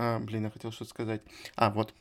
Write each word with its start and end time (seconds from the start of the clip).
А, 0.00 0.20
блин, 0.20 0.44
я 0.44 0.50
хотел 0.50 0.70
что-то 0.70 0.90
сказать. 0.90 1.22
А, 1.56 1.70
вот. 1.70 1.92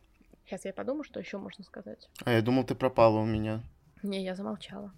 Сейчас 0.45 0.65
я 0.65 0.73
подумаю, 0.73 1.03
что 1.03 1.19
еще 1.19 1.39
можно 1.39 1.63
сказать. 1.63 2.07
А 2.23 2.31
я 2.31 2.43
думал, 2.43 2.63
ты 2.63 2.75
пропала 2.75 3.17
у 3.17 3.25
меня. 3.25 3.63
Не, 4.03 4.23
я 4.23 4.35
замолчала. 4.35 4.93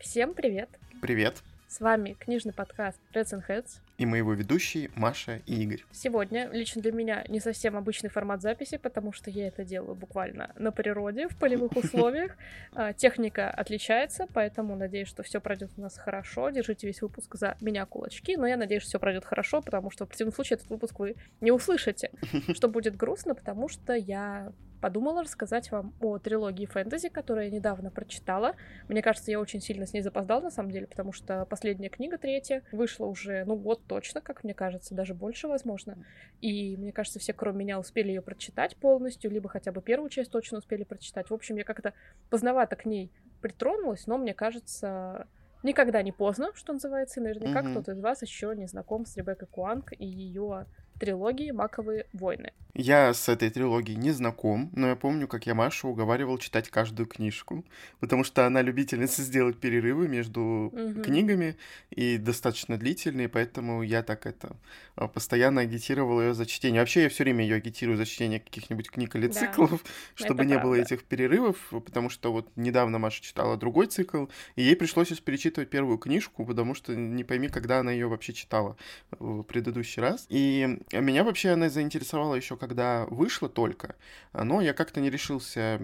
Всем 0.00 0.34
привет! 0.34 0.70
Привет! 1.00 1.42
С 1.74 1.80
вами 1.80 2.12
книжный 2.16 2.52
подкаст 2.52 3.00
Reds 3.12 3.32
and 3.32 3.42
Heads. 3.48 3.80
И 3.98 4.06
мы 4.06 4.18
его 4.18 4.32
ведущие 4.32 4.92
Маша 4.94 5.40
и 5.44 5.60
Игорь. 5.64 5.82
Сегодня 5.90 6.48
лично 6.52 6.80
для 6.80 6.92
меня 6.92 7.24
не 7.26 7.40
совсем 7.40 7.76
обычный 7.76 8.10
формат 8.10 8.42
записи, 8.42 8.76
потому 8.76 9.12
что 9.12 9.28
я 9.28 9.48
это 9.48 9.64
делаю 9.64 9.96
буквально 9.96 10.52
на 10.56 10.70
природе, 10.70 11.26
в 11.26 11.36
полевых 11.36 11.72
условиях. 11.76 12.36
А, 12.74 12.92
техника 12.92 13.50
отличается, 13.50 14.28
поэтому 14.32 14.76
надеюсь, 14.76 15.08
что 15.08 15.24
все 15.24 15.40
пройдет 15.40 15.72
у 15.76 15.80
нас 15.80 15.98
хорошо. 15.98 16.48
Держите 16.50 16.86
весь 16.86 17.02
выпуск 17.02 17.34
за 17.34 17.56
меня 17.60 17.86
кулачки, 17.86 18.36
но 18.36 18.46
я 18.46 18.56
надеюсь, 18.56 18.82
что 18.82 18.90
все 18.90 19.00
пройдет 19.00 19.24
хорошо, 19.24 19.60
потому 19.60 19.90
что 19.90 20.06
в 20.06 20.08
противном 20.10 20.32
случае 20.32 20.58
этот 20.58 20.70
выпуск 20.70 20.96
вы 21.00 21.16
не 21.40 21.50
услышите, 21.50 22.12
что 22.54 22.68
будет 22.68 22.94
грустно, 22.94 23.34
потому 23.34 23.68
что 23.68 23.94
я 23.94 24.52
подумала 24.84 25.22
рассказать 25.22 25.70
вам 25.70 25.94
о 26.02 26.18
трилогии 26.18 26.66
фэнтези, 26.66 27.08
которую 27.08 27.46
я 27.46 27.50
недавно 27.50 27.90
прочитала. 27.90 28.54
Мне 28.86 29.00
кажется, 29.00 29.30
я 29.30 29.40
очень 29.40 29.62
сильно 29.62 29.86
с 29.86 29.94
ней 29.94 30.02
запоздал, 30.02 30.42
на 30.42 30.50
самом 30.50 30.72
деле, 30.72 30.86
потому 30.86 31.10
что 31.10 31.46
последняя 31.46 31.88
книга, 31.88 32.18
третья, 32.18 32.62
вышла 32.70 33.06
уже, 33.06 33.46
ну, 33.46 33.56
год 33.56 33.80
точно, 33.86 34.20
как 34.20 34.44
мне 34.44 34.52
кажется, 34.52 34.94
даже 34.94 35.14
больше, 35.14 35.48
возможно. 35.48 35.96
И 36.42 36.76
мне 36.76 36.92
кажется, 36.92 37.18
все, 37.18 37.32
кроме 37.32 37.60
меня, 37.60 37.78
успели 37.78 38.08
ее 38.08 38.20
прочитать 38.20 38.76
полностью, 38.76 39.30
либо 39.30 39.48
хотя 39.48 39.72
бы 39.72 39.80
первую 39.80 40.10
часть 40.10 40.30
точно 40.30 40.58
успели 40.58 40.84
прочитать. 40.84 41.30
В 41.30 41.34
общем, 41.34 41.56
я 41.56 41.64
как-то 41.64 41.94
поздновато 42.28 42.76
к 42.76 42.84
ней 42.84 43.10
притронулась, 43.40 44.06
но 44.06 44.18
мне 44.18 44.34
кажется, 44.34 45.28
никогда 45.62 46.02
не 46.02 46.12
поздно, 46.12 46.50
что 46.52 46.74
называется, 46.74 47.20
и 47.20 47.22
наверняка 47.22 47.62
mm-hmm. 47.62 47.70
кто-то 47.70 47.92
из 47.92 48.00
вас 48.00 48.20
еще 48.20 48.52
не 48.54 48.66
знаком 48.66 49.06
с 49.06 49.16
Ребеккой 49.16 49.48
Куанг 49.48 49.94
и 49.98 50.04
ее 50.04 50.66
трилогии 50.98 51.50
«Маковые 51.50 52.06
войны». 52.12 52.52
Я 52.76 53.14
с 53.14 53.28
этой 53.28 53.50
трилогией 53.50 53.96
не 53.96 54.10
знаком, 54.10 54.68
но 54.74 54.88
я 54.88 54.96
помню, 54.96 55.28
как 55.28 55.46
я 55.46 55.54
Машу 55.54 55.88
уговаривал 55.88 56.38
читать 56.38 56.70
каждую 56.70 57.06
книжку, 57.06 57.64
потому 58.00 58.24
что 58.24 58.46
она 58.46 58.62
любительница 58.62 59.22
сделать 59.22 59.58
перерывы 59.58 60.08
между 60.08 60.72
угу. 60.72 61.02
книгами 61.02 61.56
и 61.90 62.18
достаточно 62.18 62.76
длительные, 62.76 63.28
поэтому 63.28 63.82
я 63.82 64.02
так 64.02 64.26
это 64.26 64.56
а, 64.96 65.06
постоянно 65.06 65.60
агитировал 65.60 66.20
ее 66.20 66.34
за 66.34 66.46
чтение. 66.46 66.80
Вообще 66.80 67.04
я 67.04 67.08
все 67.08 67.22
время 67.22 67.44
ее 67.44 67.56
агитирую 67.56 67.96
за 67.96 68.06
чтение 68.06 68.40
каких-нибудь 68.40 68.90
книг 68.90 69.14
или 69.14 69.28
да, 69.28 69.34
циклов, 69.34 69.84
чтобы 70.16 70.44
не 70.44 70.54
правда. 70.54 70.68
было 70.68 70.74
этих 70.74 71.04
перерывов, 71.04 71.56
потому 71.70 72.10
что 72.10 72.32
вот 72.32 72.50
недавно 72.56 72.98
Маша 72.98 73.22
читала 73.22 73.56
другой 73.56 73.86
цикл, 73.86 74.26
и 74.56 74.62
ей 74.62 74.74
пришлось 74.74 75.10
перечитывать 75.20 75.70
первую 75.70 75.98
книжку, 75.98 76.44
потому 76.44 76.74
что 76.74 76.96
не 76.96 77.22
пойми, 77.22 77.46
когда 77.46 77.78
она 77.78 77.92
ее 77.92 78.08
вообще 78.08 78.32
читала 78.32 78.76
в 79.12 79.44
предыдущий 79.44 80.02
раз. 80.02 80.26
И 80.28 80.80
меня 80.92 81.24
вообще 81.24 81.50
она 81.50 81.68
заинтересовала 81.68 82.34
еще 82.34 82.56
когда 82.56 83.06
вышла 83.06 83.48
только, 83.48 83.96
но 84.32 84.60
я 84.60 84.72
как-то 84.72 85.00
не 85.00 85.10
решился 85.10 85.80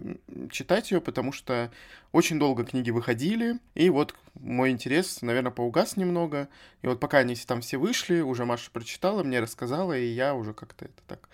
читать 0.50 0.90
ее, 0.90 1.00
потому 1.00 1.32
что 1.32 1.70
очень 2.12 2.38
долго 2.38 2.64
книги 2.64 2.90
выходили, 2.90 3.58
и 3.74 3.90
вот 3.90 4.14
мой 4.34 4.70
интерес, 4.70 5.22
наверное, 5.22 5.52
поугас 5.52 5.96
немного. 5.96 6.48
И 6.82 6.86
вот 6.86 7.00
пока 7.00 7.18
они 7.18 7.34
там 7.36 7.60
все 7.60 7.78
вышли, 7.78 8.20
уже 8.20 8.44
Маша 8.44 8.70
прочитала, 8.70 9.22
мне 9.22 9.40
рассказала, 9.40 9.96
и 9.96 10.06
я 10.06 10.34
уже 10.34 10.52
как-то 10.54 10.86
это 10.86 11.02
так 11.06 11.28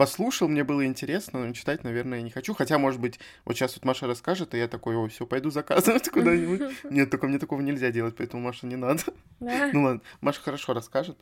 послушал, 0.00 0.48
мне 0.48 0.64
было 0.64 0.86
интересно, 0.86 1.44
но 1.46 1.52
читать, 1.52 1.84
наверное, 1.84 2.22
не 2.22 2.30
хочу. 2.30 2.54
Хотя, 2.54 2.78
может 2.78 2.98
быть, 3.02 3.20
вот 3.44 3.54
сейчас 3.54 3.74
вот 3.76 3.84
Маша 3.84 4.06
расскажет, 4.06 4.54
и 4.54 4.58
я 4.58 4.66
такой, 4.66 4.96
ой, 4.96 5.10
все, 5.10 5.26
пойду 5.26 5.50
заказывать 5.50 6.08
куда-нибудь. 6.10 6.62
Нет, 6.90 7.10
только 7.10 7.26
мне 7.26 7.38
такого 7.38 7.60
нельзя 7.60 7.90
делать, 7.90 8.14
поэтому 8.16 8.42
Маша 8.42 8.66
не 8.66 8.76
надо. 8.76 9.02
Ну 9.40 9.82
ладно, 9.82 10.00
Маша 10.22 10.40
хорошо 10.40 10.72
расскажет. 10.72 11.18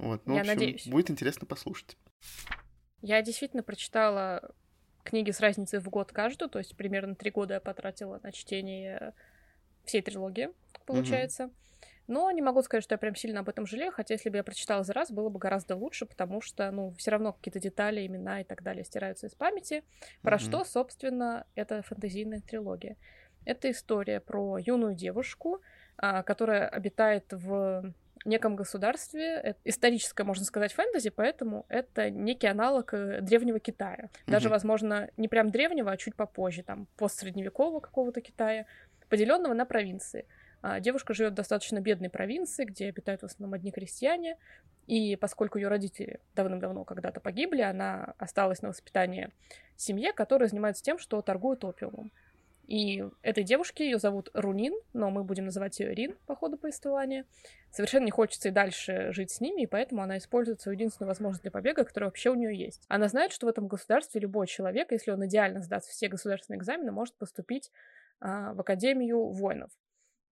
Вот, 0.00 0.26
ну, 0.26 0.34
я 0.34 0.40
в 0.40 0.42
общем, 0.42 0.54
надеюсь. 0.54 0.86
Будет 0.86 1.10
интересно 1.10 1.46
послушать. 1.46 1.96
Я 3.02 3.20
действительно 3.22 3.62
прочитала 3.62 4.54
книги 5.04 5.30
с 5.30 5.40
разницей 5.40 5.78
в 5.78 5.88
год 5.88 6.10
каждую, 6.12 6.48
то 6.48 6.58
есть 6.58 6.76
примерно 6.76 7.14
три 7.14 7.30
года 7.30 7.54
я 7.54 7.60
потратила 7.60 8.18
на 8.22 8.32
чтение 8.32 9.14
всей 9.84 10.02
трилогии, 10.02 10.50
получается. 10.86 11.44
Mm-hmm. 11.44 11.54
Но 12.06 12.30
не 12.32 12.42
могу 12.42 12.62
сказать, 12.62 12.82
что 12.82 12.94
я 12.94 12.98
прям 12.98 13.14
сильно 13.14 13.40
об 13.40 13.48
этом 13.48 13.66
жалею, 13.66 13.92
хотя 13.92 14.14
если 14.14 14.30
бы 14.30 14.38
я 14.38 14.42
прочитала 14.42 14.82
за 14.82 14.92
раз, 14.94 15.12
было 15.12 15.28
бы 15.28 15.38
гораздо 15.38 15.76
лучше, 15.76 16.06
потому 16.06 16.40
что, 16.40 16.70
ну, 16.70 16.92
все 16.94 17.12
равно 17.12 17.32
какие-то 17.32 17.60
детали, 17.60 18.04
имена 18.04 18.40
и 18.40 18.44
так 18.44 18.62
далее 18.62 18.84
стираются 18.84 19.26
из 19.26 19.34
памяти. 19.34 19.84
Про 20.22 20.36
mm-hmm. 20.36 20.40
что, 20.40 20.64
собственно, 20.64 21.46
это 21.54 21.82
фэнтезийная 21.82 22.40
трилогия. 22.40 22.96
Это 23.44 23.70
история 23.70 24.20
про 24.20 24.58
юную 24.58 24.94
девушку, 24.94 25.60
а, 25.96 26.22
которая 26.22 26.68
обитает 26.68 27.26
в 27.30 27.94
неком 28.24 28.56
государстве. 28.56 29.34
Это 29.34 29.58
историческое, 29.64 30.24
можно 30.24 30.44
сказать, 30.44 30.72
фэнтези, 30.72 31.10
поэтому 31.10 31.66
это 31.68 32.10
некий 32.10 32.46
аналог 32.46 32.92
э, 32.92 33.20
древнего 33.20 33.60
Китая. 33.60 34.10
Даже, 34.26 34.48
mm-hmm. 34.48 34.50
возможно, 34.50 35.10
не 35.16 35.28
прям 35.28 35.50
древнего, 35.50 35.90
а 35.90 35.96
чуть 35.96 36.14
попозже, 36.14 36.62
там, 36.62 36.86
постсредневекового 36.96 37.80
какого-то 37.80 38.20
Китая, 38.20 38.66
поделенного 39.08 39.54
на 39.54 39.64
провинции. 39.64 40.26
А 40.62 40.80
девушка 40.80 41.14
живет 41.14 41.32
в 41.32 41.36
достаточно 41.36 41.80
бедной 41.80 42.10
провинции, 42.10 42.64
где 42.64 42.88
обитают 42.88 43.22
в 43.22 43.24
основном 43.24 43.54
одни 43.54 43.72
крестьяне, 43.72 44.36
и 44.86 45.16
поскольку 45.16 45.58
ее 45.58 45.68
родители 45.68 46.20
давным-давно 46.34 46.84
когда-то 46.84 47.20
погибли, 47.20 47.62
она 47.62 48.14
осталась 48.18 48.60
на 48.60 48.68
воспитание 48.68 49.30
семье, 49.76 50.12
которая 50.12 50.48
занимается 50.48 50.82
тем, 50.82 50.98
что 50.98 51.22
торгует 51.22 51.64
опиумом. 51.64 52.12
И 52.70 53.02
этой 53.22 53.42
девушке, 53.42 53.84
ее 53.84 53.98
зовут 53.98 54.30
Рунин, 54.32 54.72
но 54.92 55.10
мы 55.10 55.24
будем 55.24 55.46
называть 55.46 55.80
ее 55.80 55.92
Рин 55.92 56.16
по 56.28 56.36
ходу 56.36 56.56
повествования, 56.56 57.24
совершенно 57.72 58.04
не 58.04 58.12
хочется 58.12 58.48
и 58.48 58.52
дальше 58.52 59.12
жить 59.12 59.32
с 59.32 59.40
ними, 59.40 59.62
и 59.62 59.66
поэтому 59.66 60.02
она 60.02 60.18
использует 60.18 60.60
свою 60.60 60.76
единственную 60.76 61.08
возможность 61.08 61.42
для 61.42 61.50
побега, 61.50 61.82
которая 61.82 62.06
вообще 62.10 62.30
у 62.30 62.36
нее 62.36 62.56
есть. 62.56 62.84
Она 62.86 63.08
знает, 63.08 63.32
что 63.32 63.46
в 63.46 63.48
этом 63.48 63.66
государстве 63.66 64.20
любой 64.20 64.46
человек, 64.46 64.92
если 64.92 65.10
он 65.10 65.26
идеально 65.26 65.62
сдаст 65.62 65.88
все 65.88 66.06
государственные 66.06 66.58
экзамены, 66.58 66.92
может 66.92 67.16
поступить 67.16 67.72
а, 68.20 68.52
в 68.52 68.60
Академию 68.60 69.30
воинов 69.30 69.72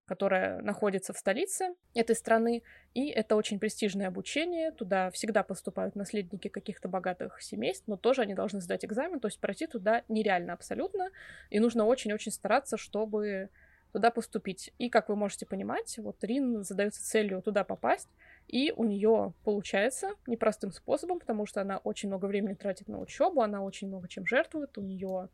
которая 0.07 0.63
находится 0.63 1.13
в 1.13 1.19
столице 1.19 1.75
этой 1.95 2.17
страны, 2.17 2.63
и 2.95 3.09
это 3.09 3.37
очень 3.37 3.59
престижное 3.59 4.09
обучение, 4.09 4.71
туда 4.73 5.11
всегда 5.11 5.43
поступают 5.43 5.97
наследники 5.97 6.49
каких-то 6.49 6.89
богатых 6.89 7.43
семейств, 7.43 7.85
но 7.87 7.97
тоже 7.97 8.23
они 8.23 8.35
должны 8.35 8.61
сдать 8.61 8.85
экзамен, 8.85 9.21
то 9.21 9.29
есть 9.29 9.41
пройти 9.41 9.67
туда 9.67 10.03
нереально 10.09 10.53
абсолютно, 10.53 11.11
и 11.51 11.59
нужно 11.59 11.85
очень-очень 11.85 12.33
стараться, 12.33 12.77
чтобы 12.77 13.51
туда 13.93 14.11
поступить. 14.11 14.73
И, 14.79 14.91
как 14.91 15.09
вы 15.09 15.17
можете 15.17 15.47
понимать, 15.47 15.99
вот 15.99 16.23
Рин 16.23 16.63
задается 16.63 17.03
целью 17.03 17.41
туда 17.43 17.65
попасть, 17.65 18.09
и 18.47 18.73
у 18.77 18.85
нее 18.85 19.33
получается 19.43 20.11
непростым 20.27 20.71
способом, 20.71 21.19
потому 21.19 21.47
что 21.47 21.61
она 21.61 21.79
очень 21.79 22.09
много 22.09 22.27
времени 22.27 22.55
тратит 22.55 22.89
на 22.89 23.01
учебу, 23.01 23.41
она 23.41 23.63
очень 23.63 23.89
много 23.89 24.09
чем 24.09 24.27
жертвует, 24.27 24.77
у 24.79 24.83
нее 24.83 25.29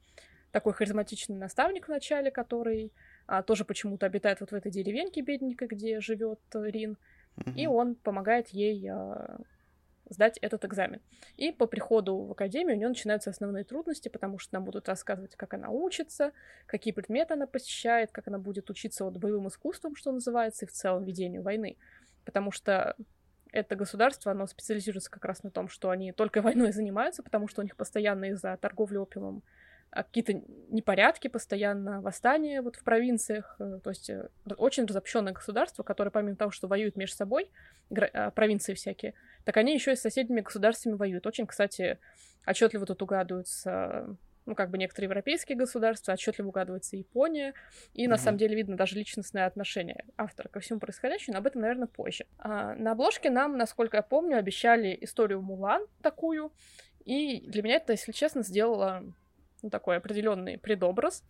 такой 0.52 0.74
харизматичный 0.74 1.36
наставник 1.36 1.86
в 1.86 1.88
начале, 1.88 2.30
который 2.30 2.92
а, 3.26 3.42
тоже 3.42 3.64
почему-то 3.64 4.06
обитает 4.06 4.40
вот 4.40 4.50
в 4.50 4.54
этой 4.54 4.70
деревеньке 4.70 5.20
бедненькой, 5.22 5.68
где 5.68 6.00
живет 6.00 6.40
Рин, 6.54 6.96
mm-hmm. 7.36 7.54
и 7.54 7.66
он 7.66 7.94
помогает 7.94 8.48
ей 8.48 8.88
а, 8.90 9.40
сдать 10.12 10.38
этот 10.38 10.64
экзамен. 10.64 11.00
И 11.36 11.52
по 11.52 11.66
приходу 11.66 12.16
в 12.18 12.32
академию 12.32 12.76
у 12.76 12.78
нее 12.78 12.88
начинаются 12.88 13.30
основные 13.30 13.64
трудности, 13.64 14.08
потому 14.08 14.38
что 14.38 14.54
нам 14.54 14.64
будут 14.64 14.88
рассказывать, 14.88 15.36
как 15.36 15.54
она 15.54 15.70
учится, 15.70 16.32
какие 16.66 16.92
предметы 16.92 17.34
она 17.34 17.46
посещает, 17.46 18.12
как 18.12 18.28
она 18.28 18.38
будет 18.38 18.70
учиться 18.70 19.04
вот 19.04 19.16
боевым 19.16 19.48
искусством, 19.48 19.96
что 19.96 20.12
называется, 20.12 20.64
и 20.64 20.68
в 20.68 20.72
целом 20.72 21.04
ведению 21.04 21.42
войны. 21.42 21.76
Потому 22.24 22.52
что 22.52 22.96
это 23.52 23.76
государство, 23.76 24.32
оно 24.32 24.46
специализируется 24.46 25.10
как 25.10 25.24
раз 25.24 25.42
на 25.42 25.50
том, 25.50 25.68
что 25.68 25.90
они 25.90 26.12
только 26.12 26.40
войной 26.42 26.72
занимаются, 26.72 27.22
потому 27.22 27.48
что 27.48 27.60
у 27.60 27.64
них 27.64 27.76
постоянно 27.76 28.26
из-за 28.26 28.56
торговли 28.56 28.96
опиумом 28.96 29.42
какие-то 29.92 30.42
непорядки 30.70 31.28
постоянно, 31.28 32.00
восстания 32.00 32.62
вот 32.62 32.76
в 32.76 32.82
провинциях, 32.82 33.56
э, 33.58 33.80
то 33.82 33.90
есть 33.90 34.08
э, 34.08 34.28
очень 34.56 34.86
разобщенное 34.86 35.32
государство, 35.32 35.82
которое 35.82 36.10
помимо 36.10 36.36
того, 36.36 36.50
что 36.50 36.66
воюют 36.66 36.96
между 36.96 37.16
собой, 37.16 37.50
а, 37.90 38.30
провинции 38.30 38.72
всякие, 38.74 39.14
так 39.44 39.56
они 39.58 39.74
еще 39.74 39.92
и 39.92 39.96
с 39.96 40.00
соседними 40.00 40.40
государствами 40.40 40.94
воюют. 40.94 41.26
Очень, 41.26 41.46
кстати, 41.46 41.98
отчетливо 42.46 42.86
тут 42.86 43.02
угадываются 43.02 44.16
ну, 44.44 44.54
как 44.54 44.70
бы 44.70 44.78
некоторые 44.78 45.06
европейские 45.06 45.56
государства, 45.56 46.12
отчетливо 46.12 46.48
угадывается 46.48 46.96
Япония, 46.96 47.54
и 47.94 48.04
mm-hmm. 48.04 48.08
на 48.08 48.16
самом 48.16 48.38
деле 48.38 48.56
видно 48.56 48.76
даже 48.76 48.96
личностное 48.96 49.46
отношение 49.46 50.04
автора 50.16 50.48
ко 50.48 50.58
всему 50.60 50.80
происходящему, 50.80 51.34
но 51.34 51.38
об 51.38 51.46
этом, 51.46 51.60
наверное, 51.60 51.86
позже. 51.86 52.26
А, 52.38 52.74
на 52.74 52.92
обложке 52.92 53.30
нам, 53.30 53.56
насколько 53.56 53.98
я 53.98 54.02
помню, 54.02 54.38
обещали 54.38 54.98
историю 55.00 55.42
Мулан 55.42 55.86
такую, 56.02 56.52
и 57.04 57.40
для 57.48 57.62
меня 57.62 57.76
это, 57.76 57.92
если 57.92 58.12
честно, 58.12 58.42
сделало 58.42 59.04
ну, 59.62 59.70
такой 59.70 59.96
определенный 59.96 60.58
предобраз 60.58 61.24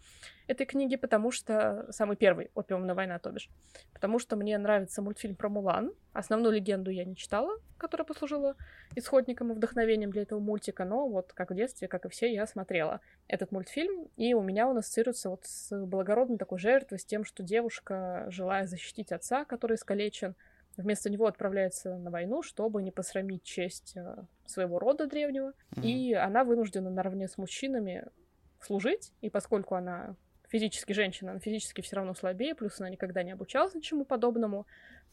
этой 0.47 0.67
книги, 0.67 0.97
потому 0.97 1.31
что 1.31 1.87
самый 1.91 2.17
первый 2.17 2.51
«Опиумная 2.55 2.95
война», 2.95 3.19
то 3.19 3.31
бишь, 3.31 3.49
потому 3.93 4.19
что 4.19 4.37
мне 4.37 4.57
нравится 4.59 5.03
мультфильм 5.03 5.37
про 5.37 5.49
Мулан. 5.49 5.93
Основную 6.13 6.55
легенду 6.55 6.91
я 6.91 7.05
не 7.05 7.15
читала, 7.17 7.55
которая 7.79 8.07
послужила 8.07 8.57
исходником 8.95 9.53
и 9.53 9.55
вдохновением 9.55 10.11
для 10.11 10.23
этого 10.23 10.41
мультика, 10.41 10.85
но 10.85 11.09
вот 11.09 11.33
как 11.33 11.51
в 11.51 11.55
детстве, 11.55 11.89
как 11.89 12.07
и 12.07 12.09
все, 12.09 12.33
я 12.33 12.47
смотрела 12.47 13.01
этот 13.29 13.53
мультфильм, 13.53 14.09
и 14.17 14.35
у 14.35 14.43
меня 14.43 14.67
он 14.67 14.79
ассоциируется 14.79 15.31
вот 15.31 15.45
с 15.45 15.87
благородной 15.87 16.39
такой 16.39 16.59
жертвой, 16.59 16.99
с 16.99 17.05
тем, 17.05 17.25
что 17.25 17.43
девушка, 17.43 18.27
желая 18.29 18.67
защитить 18.67 19.13
отца, 19.13 19.45
который 19.45 19.77
искалечен, 19.77 20.35
вместо 20.77 21.11
него 21.11 21.27
отправляется 21.27 21.97
на 21.99 22.11
войну, 22.11 22.43
чтобы 22.43 22.83
не 22.83 22.91
посрамить 22.91 23.43
честь 23.43 23.97
э, 23.97 24.17
своего 24.47 24.79
рода 24.79 25.07
древнего. 25.07 25.53
Mm-hmm. 25.73 25.83
И 25.83 26.15
она 26.15 26.45
вынуждена 26.45 26.91
наравне 26.91 27.29
с 27.29 27.39
мужчинами 27.39 28.07
служить, 28.65 29.13
и 29.21 29.31
поскольку 29.31 29.75
она 29.75 30.17
физически 30.49 30.93
женщина, 30.93 31.33
она 31.33 31.41
физически 31.41 31.81
все 31.81 31.97
равно 31.97 32.15
слабее, 32.15 32.55
плюс 32.55 32.79
она 32.81 32.91
никогда 32.91 33.23
не 33.23 33.33
обучалась 33.33 33.75
ничему 33.75 34.05
подобному, 34.05 34.67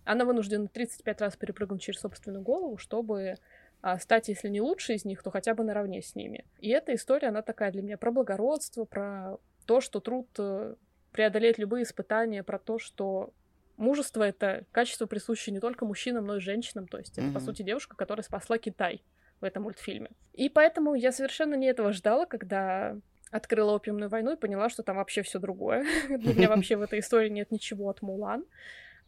она 0.03 0.25
вынуждена 0.25 0.67
35 0.67 1.21
раз 1.21 1.37
перепрыгнуть 1.37 1.81
через 1.81 2.01
собственную 2.01 2.43
голову, 2.43 2.77
чтобы 2.77 3.35
а, 3.81 3.97
стать, 3.99 4.27
если 4.27 4.49
не 4.49 4.61
лучшей 4.61 4.95
из 4.95 5.05
них, 5.05 5.23
то 5.23 5.31
хотя 5.31 5.53
бы 5.53 5.63
наравне 5.63 6.01
с 6.01 6.15
ними. 6.15 6.45
И 6.59 6.69
эта 6.69 6.93
история, 6.93 7.29
она 7.29 7.41
такая 7.41 7.71
для 7.71 7.81
меня 7.81 7.97
про 7.97 8.11
благородство, 8.11 8.85
про 8.85 9.37
то, 9.65 9.81
что 9.81 9.99
труд 9.99 10.27
э, 10.37 10.75
преодолеет 11.11 11.57
любые 11.57 11.83
испытания, 11.83 12.43
про 12.43 12.59
то, 12.59 12.79
что 12.79 13.31
мужество— 13.77 14.23
это 14.23 14.65
качество, 14.71 15.05
присущее 15.05 15.53
не 15.53 15.59
только 15.59 15.85
мужчинам, 15.85 16.25
но 16.25 16.37
и 16.37 16.39
женщинам. 16.39 16.87
То 16.87 16.97
есть 16.97 17.17
это, 17.17 17.27
mm-hmm. 17.27 17.33
по 17.33 17.39
сути, 17.39 17.61
девушка, 17.61 17.95
которая 17.95 18.23
спасла 18.23 18.57
Китай 18.57 19.01
в 19.39 19.45
этом 19.45 19.63
мультфильме. 19.63 20.09
И 20.33 20.49
поэтому 20.49 20.95
я 20.95 21.11
совершенно 21.11 21.55
не 21.55 21.67
этого 21.67 21.93
ждала, 21.93 22.25
когда 22.25 22.97
открыла 23.31 23.73
опиумную 23.73 24.09
войну 24.09 24.33
и 24.33 24.37
поняла, 24.37 24.69
что 24.69 24.83
там 24.83 24.97
вообще 24.97 25.21
все 25.21 25.39
другое. 25.39 25.85
Для 26.09 26.33
меня 26.33 26.49
вообще 26.49 26.75
в 26.75 26.81
этой 26.81 26.99
истории 26.99 27.29
нет 27.29 27.51
ничего 27.51 27.89
от 27.89 28.01
Мулан. 28.01 28.45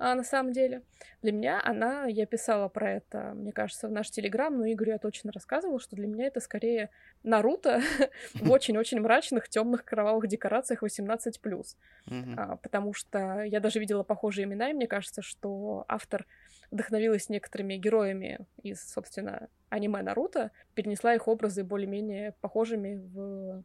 А 0.04 0.16
на 0.16 0.24
самом 0.24 0.52
деле, 0.52 0.82
для 1.22 1.32
меня 1.32 1.62
она, 1.64 2.06
я 2.08 2.26
писала 2.26 2.70
про 2.70 2.94
это, 2.94 3.34
мне 3.36 3.52
кажется, 3.52 3.88
в 3.88 3.92
наш 3.92 4.10
Телеграм, 4.10 4.58
но 4.58 4.66
Игорю 4.66 4.94
я 4.94 4.98
точно 4.98 5.32
рассказывала, 5.32 5.80
что 5.80 5.96
для 5.96 6.08
меня 6.08 6.26
это 6.26 6.40
скорее 6.40 6.90
Наруто 7.22 7.84
в 8.34 8.50
очень-очень 8.50 9.00
мрачных, 9.00 9.48
темных, 9.48 9.86
кровавых 9.86 10.28
декорациях 10.28 10.82
18+. 10.82 11.76
А, 12.36 12.56
потому 12.56 12.96
что 12.96 13.44
я 13.44 13.60
даже 13.60 13.80
видела 13.80 14.02
похожие 14.02 14.46
имена, 14.46 14.72
и 14.72 14.74
мне 14.74 14.88
кажется, 14.88 15.22
что 15.22 15.86
автор 15.88 16.26
вдохновилась 16.72 17.30
некоторыми 17.30 17.76
героями 17.76 18.48
из, 18.64 18.82
собственно, 18.92 19.50
аниме 19.70 20.02
Наруто, 20.02 20.50
перенесла 20.74 21.14
их 21.14 21.28
образы 21.28 21.64
более-менее 21.64 22.34
похожими 22.42 22.96
в 22.96 23.64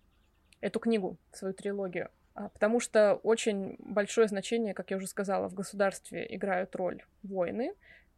эту 0.60 0.80
книгу, 0.80 1.16
свою 1.32 1.54
трилогию. 1.54 2.10
А, 2.34 2.48
потому 2.50 2.80
что 2.80 3.14
очень 3.22 3.76
большое 3.78 4.28
значение, 4.28 4.74
как 4.74 4.90
я 4.90 4.98
уже 4.98 5.06
сказала, 5.06 5.48
в 5.48 5.54
государстве 5.54 6.26
играют 6.28 6.76
роль 6.76 7.02
воины. 7.22 7.74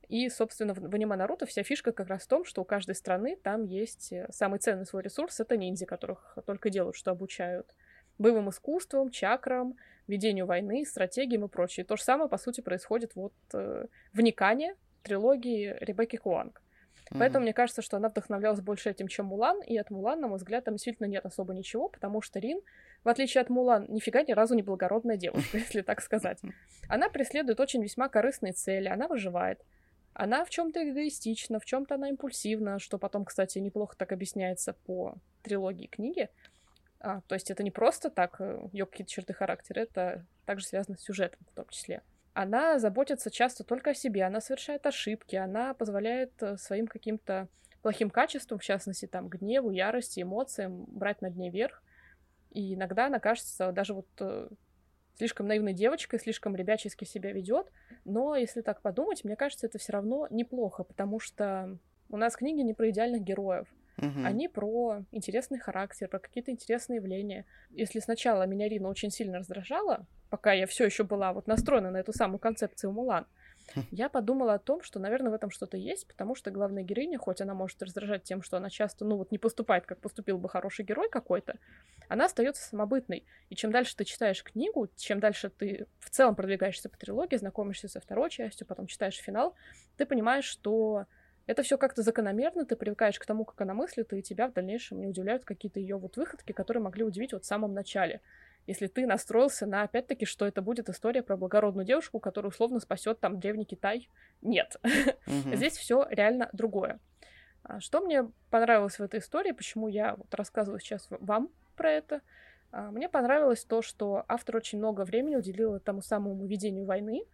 И, 0.09 0.29
собственно, 0.31 0.75
в 0.75 0.95
аниме 0.95 1.17
Наруто 1.17 1.47
вся 1.47 1.63
фишка 1.63 1.93
как 1.93 2.09
раз 2.09 2.23
в 2.23 2.29
том, 2.29 2.45
что 2.45 2.63
у 2.63 2.65
каждой 2.65 2.95
страны 2.95 3.37
там 3.37 3.65
есть 3.65 4.13
э, 4.13 4.27
самый 4.31 4.59
ценный 4.59 4.87
свой 4.87 5.03
ресурс— 5.03 5.39
это 5.41 5.57
ниндзя, 5.57 5.85
которых 5.87 6.39
только 6.47 6.71
делают, 6.71 6.97
что 6.97 7.11
обучают 7.11 7.75
боевым 8.19 8.49
искусствам, 8.49 9.11
чакрам, 9.11 9.77
ведению 10.07 10.47
войны, 10.47 10.85
стратегиям 10.87 11.45
и 11.45 11.49
прочее. 11.49 11.85
То 11.85 11.97
же 11.97 12.03
самое, 12.03 12.29
по 12.29 12.39
сути, 12.39 12.63
происходит 12.63 13.15
вот 13.15 13.35
э, 13.53 13.87
в 14.13 14.21
Никане, 14.21 14.75
трилогии 15.03 15.77
Ребекки 15.81 16.17
Куанг. 16.17 16.63
Поэтому 17.11 17.43
мне 17.43 17.53
кажется, 17.53 17.83
что 17.83 17.97
она 17.97 18.09
вдохновлялась 18.09 18.61
больше 18.61 18.91
этим, 18.91 19.09
чем 19.09 19.27
Мулан, 19.27 19.61
и 19.63 19.77
от 19.77 19.91
Мулан, 19.91 20.21
на 20.21 20.29
мой 20.29 20.39
взгляд, 20.39 20.65
там 20.65 20.75
действительно 20.75 21.07
нет 21.07 21.25
особо 21.25 21.55
ничего, 21.55 21.89
потому 21.89 22.21
что 22.21 22.39
Рин, 22.39 22.61
в 23.05 23.09
отличие 23.09 23.41
от 23.41 23.51
Мулан, 23.51 23.87
нифига 23.89 24.23
ни 24.23 24.33
разу 24.33 24.55
не 24.55 24.63
благородная 24.63 25.17
девушка, 25.17 25.59
если 25.59 25.83
так 25.83 26.01
сказать. 26.01 26.41
Она 26.89 27.09
преследует 27.09 27.61
очень 27.61 27.83
весьма 27.83 28.09
корыстные 28.09 28.53
цели, 28.53 28.89
она 28.89 29.09
выживает. 29.09 29.61
Она 30.13 30.45
в 30.45 30.51
чем-то 30.51 30.83
эгоистична, 30.91 31.61
в 31.61 31.65
чем-то 31.65 31.95
она 31.95 32.09
импульсивна, 32.09 32.79
что 32.79 32.99
потом, 32.99 33.25
кстати, 33.25 33.59
неплохо 33.59 33.95
так 33.97 34.13
объясняется 34.13 34.73
по 34.73 35.15
трилогии 35.43 35.87
книги. 35.87 36.29
А, 37.01 37.21
то 37.29 37.37
есть 37.37 37.51
это 37.51 37.63
не 37.63 37.71
просто 37.71 38.11
так, 38.11 38.41
э, 38.41 38.69
ее 38.73 38.85
какие-то 38.85 39.13
черты 39.13 39.33
характера, 39.33 39.81
это 39.81 40.27
также 40.45 40.67
связано 40.67 40.97
с 40.97 41.03
сюжетом 41.03 41.39
в 41.53 41.55
том 41.55 41.67
числе 41.69 42.03
она 42.39 42.79
заботится 42.79 43.33
часто 43.33 43.65
только 43.65 43.91
о 43.91 43.95
себе, 43.95 44.23
она 44.23 44.41
совершает 44.41 44.87
ошибки, 44.87 45.35
она 45.35 45.75
позволяет 45.75 46.41
э, 46.41 46.57
своим 46.57 46.87
каким-то 46.87 47.49
плохим 47.83 48.11
качествам, 48.11 48.61
в 48.61 48.63
частности, 48.63 49.07
там, 49.07 49.29
гневу, 49.29 49.73
ярости, 49.73 50.23
эмоциям 50.23 50.85
брать 50.85 51.21
над 51.21 51.35
ней 51.35 51.51
верх. 51.51 51.83
И 52.53 52.75
иногда 52.75 53.07
она 53.07 53.19
кажется 53.19 53.73
даже 53.73 53.93
вот 53.93 54.07
э, 54.21 54.51
слишком 55.17 55.49
наивной 55.49 55.73
девочкой, 55.73 56.21
слишком 56.21 56.55
ребячески 56.55 57.05
себя 57.05 57.33
ведет. 57.33 57.73
Но 58.05 58.37
если 58.37 58.61
так 58.61 58.83
подумать, 58.83 59.25
мне 59.25 59.35
кажется, 59.35 59.67
это 59.67 59.79
все 59.79 59.95
равно 59.95 60.29
неплохо, 60.31 60.85
потому 60.85 61.19
что 61.19 61.77
у 62.09 62.17
нас 62.17 62.37
книги 62.37 62.61
не 62.61 62.73
про 62.73 62.91
идеальных 62.91 63.23
героев. 63.23 63.67
Угу. 63.97 64.25
Они 64.25 64.47
про 64.47 65.03
интересный 65.11 65.59
характер, 65.59 66.07
про 66.07 66.21
какие-то 66.21 66.53
интересные 66.53 66.99
явления. 66.99 67.47
Если 67.71 67.99
сначала 67.99 68.47
меня 68.47 68.69
Рина 68.69 68.89
очень 68.89 69.11
сильно 69.11 69.39
раздражала, 69.39 70.07
пока 70.31 70.53
я 70.53 70.67
все 70.67 70.85
еще 70.85 71.05
была 71.05 71.33
вот 71.33 71.47
настроена 71.47 71.91
на 71.91 71.99
эту 71.99 72.13
самую 72.13 72.39
концепцию 72.39 72.93
Мулан, 72.93 73.27
я 73.91 74.09
подумала 74.09 74.55
о 74.55 74.59
том, 74.59 74.83
что, 74.83 74.99
наверное, 74.99 75.31
в 75.31 75.35
этом 75.35 75.51
что-то 75.51 75.77
есть, 75.77 76.07
потому 76.07 76.35
что 76.35 76.51
главная 76.51 76.83
героиня, 76.83 77.19
хоть 77.19 77.41
она 77.41 77.55
может 77.55 77.83
раздражать 77.83 78.23
тем, 78.23 78.43
что 78.43 78.57
она 78.57 78.71
часто, 78.71 79.05
ну 79.05 79.17
вот, 79.17 79.31
не 79.31 79.39
поступает, 79.39 79.87
как 79.87 80.01
поступил 80.01 80.39
бы 80.39 80.49
хороший 80.49 80.85
герой 80.85 81.09
какой-то, 81.11 81.59
она 82.09 82.27
остается 82.27 82.63
самобытной. 82.63 83.25
И 83.51 83.55
чем 83.55 83.71
дальше 83.71 83.95
ты 83.97 84.05
читаешь 84.05 84.43
книгу, 84.43 84.89
чем 84.97 85.21
дальше 85.21 85.51
ты 85.51 85.87
в 85.99 86.11
целом 86.11 86.35
продвигаешься 86.35 86.89
по 86.89 86.97
трилогии, 86.97 87.37
знакомишься 87.37 87.89
со 87.89 88.01
второй 88.01 88.31
частью, 88.31 88.67
потом 88.67 88.87
читаешь 88.87 89.17
финал, 89.17 89.55
ты 89.97 90.07
понимаешь, 90.07 90.47
что 90.47 91.07
это 91.47 91.63
все 91.63 91.79
как-то 91.79 92.03
закономерно, 92.03 92.65
ты 92.65 92.77
привыкаешь 92.77 93.19
к 93.19 93.27
тому, 93.27 93.45
как 93.45 93.61
она 93.61 93.75
мыслит, 93.75 94.13
и 94.13 94.23
тебя 94.23 94.49
в 94.49 94.53
дальнейшем 94.53 95.01
не 95.01 95.07
удивляют 95.07 95.45
какие-то 95.45 95.81
ее 95.81 95.97
вот 95.97 96.17
выходки, 96.17 96.53
которые 96.53 96.83
могли 96.83 97.05
удивить 97.05 97.33
вот 97.33 97.45
в 97.45 97.47
самом 97.47 97.73
начале 97.73 98.21
если 98.69 98.87
ты 98.87 99.07
настроился 99.07 99.65
на, 99.65 99.83
опять-таки, 99.83 100.27
что 100.27 100.47
это 100.47 100.61
будет 100.61 100.91
история 100.91 101.23
про 101.23 101.39
благородную 101.39 101.87
девушку, 101.87 102.21
которая 102.21 102.51
условно 102.51 102.81
спасет 102.81 103.19
там 103.19 103.41
древний 103.41 103.65
Китай. 103.65 104.11
Нет. 104.43 104.77
Угу. 105.27 105.57
Здесь 105.57 105.79
все 105.79 106.07
реально 106.11 106.51
другое. 106.53 107.01
А, 107.63 107.81
что 107.81 108.03
мне 108.03 108.31
понравилось 108.51 108.99
в 108.99 109.03
этой 109.03 109.21
истории, 109.21 109.53
почему 109.53 109.89
я 109.89 110.17
вот 110.17 110.35
рассказываю 110.35 110.81
сейчас 110.81 111.09
вам 111.11 111.49
про 111.77 111.91
это, 111.91 112.21
а, 112.71 112.91
мне 112.91 113.09
понравилось 113.09 113.65
то, 113.65 113.81
что 113.81 114.27
автор 114.29 114.57
очень 114.57 114.79
много 114.79 115.07
времени 115.07 115.37
уделил 115.37 115.81
тому 115.81 116.03
самому 116.03 116.47
ведению 116.47 116.85
войны, 116.85 117.25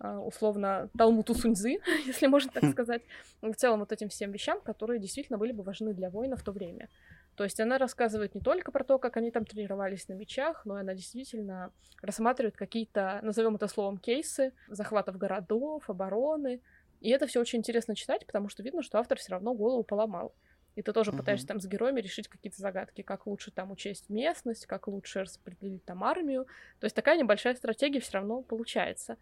а, 0.00 0.18
условно 0.18 0.90
Талмуту 0.98 1.36
Суньзы, 1.36 1.78
если 2.06 2.26
можно 2.26 2.50
так 2.50 2.64
сказать, 2.72 3.02
в 3.40 3.54
целом 3.54 3.78
вот 3.80 3.92
этим 3.92 4.08
всем 4.08 4.32
вещам, 4.32 4.60
которые 4.60 4.98
действительно 4.98 5.38
были 5.38 5.52
бы 5.52 5.62
важны 5.62 5.94
для 5.94 6.10
воина 6.10 6.36
в 6.36 6.42
то 6.42 6.50
время. 6.50 6.88
То 7.36 7.44
есть 7.44 7.58
она 7.60 7.78
рассказывает 7.78 8.34
не 8.34 8.40
только 8.40 8.70
про 8.72 8.84
то, 8.84 8.98
как 8.98 9.16
они 9.16 9.30
там 9.30 9.44
тренировались 9.44 10.08
на 10.08 10.12
мечах, 10.12 10.66
но 10.66 10.74
она 10.74 10.94
действительно 10.94 11.72
рассматривает 12.02 12.56
какие-то, 12.56 13.20
назовем 13.22 13.56
это 13.56 13.68
словом, 13.68 13.96
кейсы 13.96 14.52
захватов 14.68 15.16
городов, 15.16 15.88
обороны. 15.88 16.60
И 17.00 17.10
это 17.10 17.26
все 17.26 17.40
очень 17.40 17.60
интересно 17.60 17.96
читать, 17.96 18.26
потому 18.26 18.48
что 18.48 18.62
видно, 18.62 18.82
что 18.82 18.98
автор 18.98 19.18
все 19.18 19.32
равно 19.32 19.54
голову 19.54 19.82
поломал. 19.82 20.34
И 20.74 20.82
ты 20.82 20.92
тоже 20.92 21.10
uh-huh. 21.10 21.18
пытаешься 21.18 21.46
там 21.46 21.60
с 21.60 21.66
героями 21.66 22.00
решить 22.00 22.28
какие-то 22.28 22.60
загадки, 22.60 23.02
как 23.02 23.26
лучше 23.26 23.50
там 23.50 23.70
учесть 23.70 24.08
местность, 24.08 24.66
как 24.66 24.88
лучше 24.88 25.20
распределить 25.20 25.84
там 25.84 26.02
армию. 26.04 26.46
То 26.80 26.86
есть 26.86 26.96
такая 26.96 27.18
небольшая 27.18 27.54
стратегия 27.54 28.00
все 28.00 28.14
равно 28.14 28.42
получается. 28.42 29.16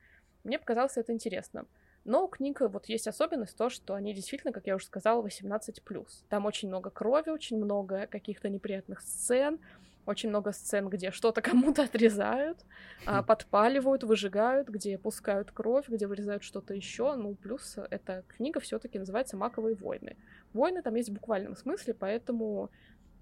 Мне 0.45 0.59
показалось 0.59 0.97
это 0.97 1.12
интересным. 1.12 1.67
Но 2.04 2.25
у 2.25 2.28
книг 2.28 2.61
вот 2.61 2.87
есть 2.87 3.07
особенность 3.07 3.57
то, 3.57 3.69
что 3.69 3.95
они 3.95 4.14
действительно, 4.14 4.52
как 4.52 4.66
я 4.66 4.75
уже 4.75 4.87
сказала, 4.87 5.23
18+. 5.25 6.07
Там 6.28 6.47
очень 6.47 6.69
много 6.69 6.90
крови, 6.90 7.30
очень 7.30 7.59
много 7.59 8.07
каких-то 8.07 8.49
неприятных 8.49 9.02
сцен, 9.02 9.61
очень 10.07 10.30
много 10.30 10.52
сцен, 10.52 10.88
где 10.88 11.11
что-то 11.11 11.42
кому-то 11.42 11.85
отрезают, 11.85 12.64
а, 13.07 13.23
подпаливают, 13.23 14.02
выжигают, 14.02 14.69
где 14.69 14.99
пускают 14.99 15.50
кровь, 15.50 15.88
где 15.88 16.07
вырезают 16.07 16.42
что-то 16.42 16.75
еще. 16.75 17.14
Ну, 17.14 17.35
плюс 17.35 17.76
эта 17.90 18.25
книга 18.28 18.61
все-таки 18.61 18.99
называется 18.99 19.37
Маковые 19.37 19.76
войны. 19.76 20.16
Войны 20.52 20.83
там 20.83 20.95
есть 20.95 21.11
в 21.11 21.14
буквальном 21.14 21.54
смысле, 21.54 21.95
поэтому 21.95 22.71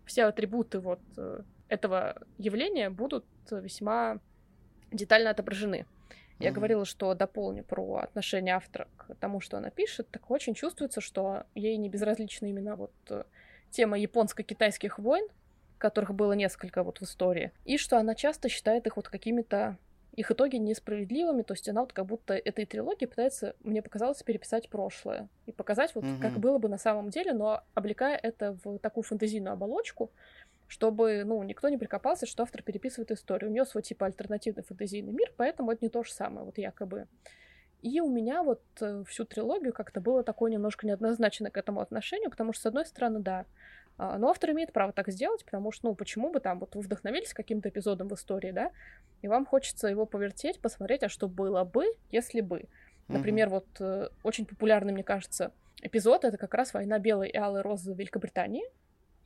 все 0.06 0.25
атрибуты 0.25 0.78
вот 0.80 1.00
э, 1.16 1.42
этого 1.68 2.16
явления 2.38 2.90
будут 2.90 3.26
весьма 3.50 4.20
детально 4.90 5.30
отображены. 5.30 5.87
Я 6.38 6.50
mm-hmm. 6.50 6.52
говорила, 6.52 6.85
что 6.85 7.14
дополню 7.14 7.64
про 7.64 7.97
отношение 7.97 8.54
автора 8.54 8.88
к 8.97 9.14
тому, 9.16 9.40
что 9.40 9.57
она 9.57 9.71
пишет. 9.71 10.09
Так 10.11 10.30
очень 10.30 10.54
чувствуется, 10.54 11.00
что 11.00 11.45
ей 11.54 11.76
не 11.76 11.88
безразлична 11.88 12.47
именно 12.47 12.76
вот 12.76 12.92
э, 13.11 13.25
тема 13.71 13.99
японско-китайских 13.99 14.99
войн, 14.99 15.26
которых 15.78 16.14
было 16.14 16.33
несколько 16.33 16.83
вот 16.83 16.99
в 16.99 17.02
истории, 17.02 17.52
и 17.64 17.78
что 17.78 17.99
она 17.99 18.14
часто 18.14 18.49
считает 18.49 18.87
их 18.87 18.97
вот 18.97 19.09
какими-то 19.09 19.78
их 20.18 20.33
итоги 20.33 20.57
несправедливыми, 20.57 21.42
то 21.42 21.54
есть 21.54 21.68
она 21.68 21.83
вот 21.83 21.92
как 21.92 22.07
будто 22.07 22.35
этой 22.35 22.66
трилогии 22.66 23.07
пытается, 23.07 23.54
мне 23.61 23.83
показалось, 23.83 24.21
переписать 24.25 24.68
прошлое 24.68 25.28
и 25.47 25.52
показать 25.52 25.95
вот, 25.95 26.02
mm-hmm. 26.02 26.21
как 26.21 26.33
было 26.38 26.59
бы 26.59 26.68
на 26.68 26.78
самом 26.78 27.11
деле, 27.11 27.33
но 27.33 27.62
облекая 27.75 28.16
это 28.16 28.59
в 28.64 28.78
такую 28.80 29.04
фантазийную 29.04 29.52
оболочку, 29.52 30.11
чтобы, 30.68 31.25
ну, 31.25 31.42
никто 31.42 31.68
не 31.68 31.78
прикопался, 31.78 32.26
что 32.26 32.44
автор 32.44 32.62
переписывает 32.62 33.10
историю. 33.10 33.50
У 33.50 33.52
нее 33.52 33.64
свой, 33.64 33.82
типа, 33.82 34.06
альтернативный 34.06 34.62
фэнтезийный 34.62 35.12
мир, 35.12 35.32
поэтому 35.37 35.72
это 35.72 35.84
не 35.84 35.88
то 35.88 36.04
же 36.04 36.12
самое, 36.12 36.44
вот 36.44 36.58
якобы. 36.58 37.08
И 37.80 38.00
у 38.00 38.08
меня 38.08 38.42
вот 38.42 38.62
э, 38.80 39.04
всю 39.06 39.25
трилогию 39.25 39.72
как-то 39.72 40.00
было 40.00 40.22
такое 40.22 40.50
немножко 40.50 40.87
неоднозначно 40.87 41.50
к 41.50 41.56
этому 41.56 41.80
отношению, 41.80 42.30
потому 42.30 42.52
что, 42.52 42.62
с 42.62 42.66
одной 42.66 42.84
стороны, 42.84 43.20
да, 43.20 43.46
а, 43.98 44.18
но 44.18 44.30
автор 44.30 44.50
имеет 44.50 44.72
право 44.72 44.92
так 44.92 45.08
сделать, 45.08 45.44
потому 45.44 45.72
что, 45.72 45.88
ну, 45.88 45.94
почему 45.94 46.30
бы 46.30 46.40
там, 46.40 46.60
вот 46.60 46.75
вы 46.75 46.82
вдохновились 46.82 47.32
каким-то 47.32 47.68
эпизодом 47.68 48.08
в 48.08 48.14
истории, 48.14 48.52
да, 48.52 48.70
и 49.22 49.28
вам 49.28 49.46
хочется 49.46 49.88
его 49.88 50.06
повертеть, 50.06 50.60
посмотреть, 50.60 51.02
а 51.02 51.08
что 51.08 51.28
было 51.28 51.64
бы, 51.64 51.84
если 52.10 52.40
бы. 52.40 52.64
Например, 53.08 53.48
mm-hmm. 53.48 53.50
вот 53.50 53.66
э, 53.80 54.08
очень 54.22 54.44
популярный, 54.44 54.92
мне 54.92 55.02
кажется, 55.02 55.52
эпизод— 55.80 56.25
это 56.26 56.37
как 56.37 56.54
раз 56.54 56.75
«Война 56.75 56.98
белой 56.98 57.30
и 57.30 57.37
алой 57.37 57.62
розы» 57.62 57.94
в 57.94 57.98
Великобритании, 57.98 58.64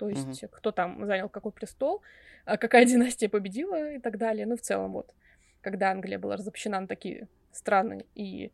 то 0.03 0.09
есть 0.09 0.43
mm-hmm. 0.43 0.49
кто 0.51 0.73
там 0.73 1.07
занял 1.07 1.29
какой 1.29 1.53
престол, 1.53 2.03
а 2.45 2.57
какая 2.57 2.85
династия 2.93 3.29
победила 3.29 3.93
и 3.93 4.01
так 4.01 4.19
далее. 4.19 4.47
Ну, 4.47 4.57
в 4.57 4.61
целом, 4.61 4.95
вот, 4.95 5.15
когда 5.61 5.93
Англия 5.93 6.19
была 6.19 6.37
разобщена 6.37 6.81
на 6.81 6.89
такие 6.89 7.29
страны 7.53 8.05
и 8.17 8.51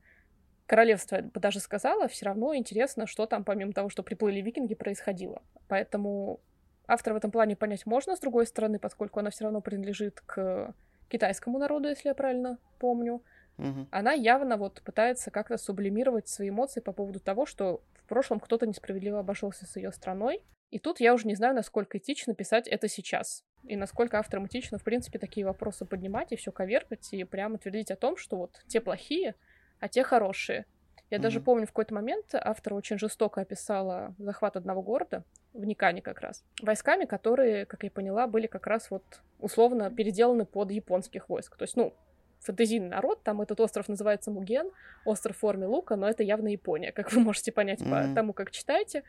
королевство 0.67 1.17
я 1.17 1.23
бы 1.23 1.41
даже 1.41 1.61
сказала, 1.61 2.07
все 2.07 2.27
равно 2.27 2.55
интересно, 2.55 3.07
что 3.07 3.25
там, 3.25 3.45
помимо 3.45 3.73
того, 3.73 3.89
что 3.89 4.03
приплыли 4.03 4.43
викинги, 4.43 4.75
происходило. 4.75 5.41
Поэтому 5.69 6.39
автора 6.87 7.15
в 7.15 7.17
этом 7.17 7.31
плане 7.31 7.57
понять 7.57 7.87
можно, 7.87 8.15
с 8.15 8.21
другой 8.21 8.47
стороны, 8.47 8.79
поскольку 8.79 9.21
она 9.21 9.31
все 9.31 9.45
равно 9.45 9.63
принадлежит 9.63 10.21
к 10.21 10.75
китайскому 11.09 11.59
народу, 11.59 11.89
если 11.89 12.09
я 12.09 12.15
правильно 12.15 12.59
помню. 12.79 13.23
Угу. 13.57 13.87
Она 13.91 14.13
явно 14.13 14.59
вот 14.59 14.83
пытается 14.83 15.31
как-то 15.31 15.57
сублимировать 15.57 16.29
свои 16.29 16.51
эмоции 16.51 16.81
по 16.81 16.93
поводу 16.93 17.21
того, 17.21 17.47
что 17.47 17.81
в 18.09 18.15
прошлом 18.19 18.41
кто-то 18.41 18.67
несправедливо 18.67 19.19
обошелся 19.19 19.67
с 19.67 19.77
ее 19.77 19.93
страной, 19.93 20.43
и 20.71 20.79
тут 20.79 20.99
я 20.99 21.13
уже 21.13 21.27
не 21.27 21.35
знаю, 21.35 21.55
насколько 21.55 21.99
этично 21.99 22.35
писать 22.35 22.67
это 22.67 22.89
сейчас. 22.89 23.45
И 23.65 23.77
насколько 23.77 24.19
авторам 24.19 24.47
этично, 24.47 24.79
в 24.79 24.83
принципе, 24.83 25.19
такие 25.19 25.45
вопросы 25.45 25.85
поднимать 25.85 26.33
и 26.33 26.37
все 26.37 26.51
коверкать, 26.51 27.13
и 27.13 27.23
прямо 27.25 27.59
твердить 27.59 27.91
о 27.91 27.97
том, 27.97 28.17
что 28.17 28.39
вот 28.39 28.63
те 28.67 28.81
плохие, 28.81 29.35
а 29.79 29.89
те 29.89 30.03
хорошие. 30.05 30.65
Я 31.11 31.19
mm-hmm. 31.19 31.21
даже 31.21 31.41
помню, 31.43 31.67
в 31.67 31.69
какой-то 31.69 31.93
момент 31.93 32.31
автор 32.33 32.73
очень 32.73 32.99
жестоко 32.99 33.43
описала 33.43 34.15
захват 34.17 34.57
одного 34.57 34.81
города, 34.81 35.23
в 35.53 35.67
Никане 35.67 36.01
как 36.01 36.21
раз, 36.21 36.47
войсками, 36.63 37.05
которые, 37.05 37.67
как 37.67 37.85
я 37.85 37.91
поняла, 37.91 38.27
были 38.27 38.47
как 38.47 38.67
раз 38.67 38.91
вот 38.91 39.21
условно 39.39 39.91
переделаны 39.91 40.47
под 40.47 40.71
японских 40.71 41.29
войск. 41.29 41.59
То 41.59 41.65
есть, 41.65 41.77
ну, 41.77 41.93
фэнтезийный 42.41 42.89
народ, 42.89 43.23
там 43.23 43.41
этот 43.41 43.61
остров 43.61 43.89
называется 43.89 44.31
Муген, 44.31 44.71
остров 45.05 45.37
в 45.37 45.41
форме 45.41 45.67
лука, 45.67 45.97
но 45.97 46.09
это 46.09 46.23
явно 46.23 46.49
Япония, 46.49 46.93
как 46.93 47.13
вы 47.13 47.21
можете 47.21 47.53
понять 47.53 47.81
mm-hmm. 47.81 48.09
по 48.09 48.15
тому, 48.15 48.33
как 48.33 48.51
читаете. 48.51 49.03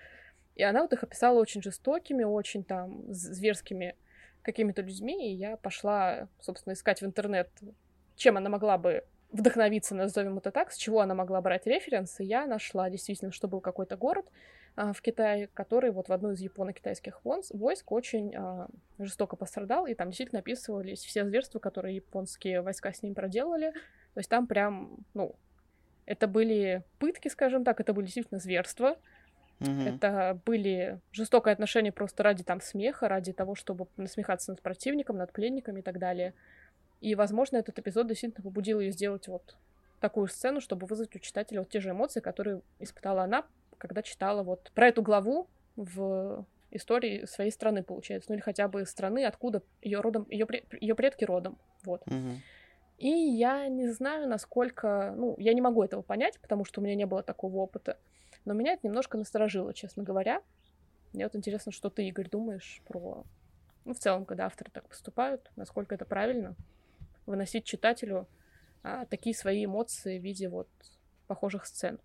И 0.56 0.64
она 0.64 0.82
вот 0.82 0.92
их 0.94 1.04
описала 1.04 1.40
очень 1.40 1.62
жестокими, 1.62 2.24
очень 2.24 2.64
там 2.64 3.04
зверскими 3.14 3.96
какими-то 4.42 4.82
людьми, 4.82 5.32
и 5.32 5.36
я 5.36 5.58
пошла, 5.58 6.28
собственно, 6.40 6.74
искать 6.74 7.02
в 7.02 7.06
интернет, 7.06 7.50
чем 8.16 8.38
она 8.38 8.50
могла 8.50 8.78
бы 8.78 9.04
вдохновиться, 9.32 9.96
назовем 9.96 10.38
это 10.38 10.52
так, 10.52 10.72
с 10.72 10.78
чего 10.78 11.02
она 11.02 11.14
могла 11.14 11.42
брать 11.42 11.68
референсы, 11.68 12.24
я 12.24 12.46
нашла 12.46 12.90
действительно, 12.90 13.32
что 13.32 13.48
был 13.48 13.62
какой-то 13.62 13.96
город 13.96 14.26
в 14.76 15.02
Китае, 15.02 15.48
который 15.54 15.92
вот 15.92 16.10
в 16.10 16.14
одной 16.14 16.36
из 16.36 16.42
японо-китайских 16.42 17.24
войск 17.24 17.92
очень 17.92 18.34
а, 18.36 18.68
жестоко 18.98 19.36
пострадал, 19.36 19.88
и 19.88 19.94
там 19.94 20.10
действительно 20.10 20.40
описывались 20.40 21.04
все 21.04 21.26
зверства, 21.26 21.60
которые 21.60 21.96
японские 21.98 22.62
войска 22.62 22.94
с 22.94 23.04
ним 23.04 23.14
проделали. 23.14 23.72
То 24.14 24.20
есть 24.20 24.30
там 24.30 24.48
прям, 24.48 24.98
ну, 25.14 25.36
это 26.06 26.28
были 26.28 26.84
пытки, 26.98 27.28
скажем 27.28 27.64
так, 27.64 27.80
это 27.80 27.94
были 27.94 28.06
действительно 28.06 28.40
зверства, 28.40 28.98
Угу. 29.62 29.72
Это 29.72 30.40
были 30.46 31.02
жестокие 31.12 31.52
отношения 31.52 31.92
просто 31.92 32.24
ради 32.24 32.44
там 32.44 32.62
смеха, 32.62 33.10
ради 33.10 33.34
того, 33.34 33.56
чтобы 33.56 33.88
насмехаться 33.98 34.52
над 34.52 34.62
противником, 34.62 35.18
над 35.18 35.34
пленниками 35.34 35.80
и 35.80 35.84
так 35.84 36.00
далее. 36.00 36.34
И, 37.02 37.16
возможно, 37.16 37.58
этот 37.58 37.78
эпизод 37.80 38.08
действительно 38.08 38.44
побудил 38.44 38.80
ее 38.80 38.92
сделать 38.92 39.28
вот 39.28 39.58
такую 40.00 40.28
сцену, 40.28 40.62
чтобы 40.62 40.88
вызвать 40.88 41.16
у 41.16 41.20
читателя 41.20 41.60
вот 41.60 41.70
те 41.70 41.82
же 41.82 41.92
эмоции, 41.92 42.22
которые 42.22 42.62
испытала 42.80 43.24
она, 43.24 43.46
когда 43.80 44.04
читала 44.04 44.44
вот 44.44 44.72
про 44.76 44.90
эту 44.90 45.02
главу 45.02 45.48
в 45.76 46.46
истории 46.70 47.26
своей 47.26 47.50
страны, 47.50 47.82
получается, 47.82 48.30
ну 48.30 48.36
или 48.36 48.42
хотя 48.42 48.68
бы 48.68 48.86
страны, 48.86 49.26
откуда 49.26 49.64
ее 49.82 50.02
родом, 50.02 50.28
ее, 50.30 50.46
ее 50.80 50.94
предки 50.94 51.26
родом, 51.26 51.58
вот. 51.84 52.04
Угу. 52.06 52.38
И 53.00 53.08
я 53.08 53.68
не 53.70 53.90
знаю, 53.90 54.28
насколько, 54.28 55.14
ну, 55.16 55.36
я 55.40 55.54
не 55.54 55.62
могу 55.62 55.82
этого 55.84 56.02
понять, 56.02 56.38
потому 56.42 56.66
что 56.66 56.82
у 56.82 56.84
меня 56.84 56.96
не 56.96 57.06
было 57.06 57.24
такого 57.24 57.58
опыта. 57.58 57.98
Но 58.44 58.54
меня 58.54 58.74
это 58.74 58.86
немножко 58.86 59.18
насторожило, 59.18 59.74
честно 59.74 60.04
говоря. 60.04 60.42
Мне 61.14 61.24
вот 61.24 61.36
интересно, 61.36 61.72
что 61.72 61.90
ты, 61.90 62.08
Игорь, 62.08 62.30
думаешь 62.30 62.82
про... 62.86 63.24
Ну, 63.86 63.94
в 63.94 64.00
целом, 64.00 64.26
когда 64.26 64.46
авторы 64.46 64.70
так 64.72 64.88
поступают, 64.88 65.50
насколько 65.56 65.96
это 65.96 66.04
правильно, 66.06 66.56
выносить 67.26 67.64
читателю 67.64 68.28
а, 68.84 69.06
такие 69.06 69.36
свои 69.36 69.64
эмоции 69.64 70.20
в 70.20 70.24
виде 70.24 70.50
вот 70.50 70.68
похожих 71.28 71.66
сцен. 71.66 72.00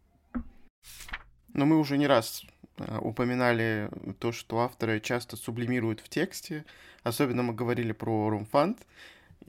Но 1.54 1.64
мы 1.66 1.78
уже 1.78 1.96
не 1.96 2.06
раз 2.06 2.44
а, 2.76 2.98
упоминали 3.00 3.88
то, 4.18 4.32
что 4.32 4.60
авторы 4.60 5.00
часто 5.00 5.36
сублимируют 5.36 6.00
в 6.00 6.08
тексте. 6.08 6.64
Особенно 7.02 7.42
мы 7.42 7.54
говорили 7.54 7.92
про 7.92 8.28
Румфанд. 8.28 8.78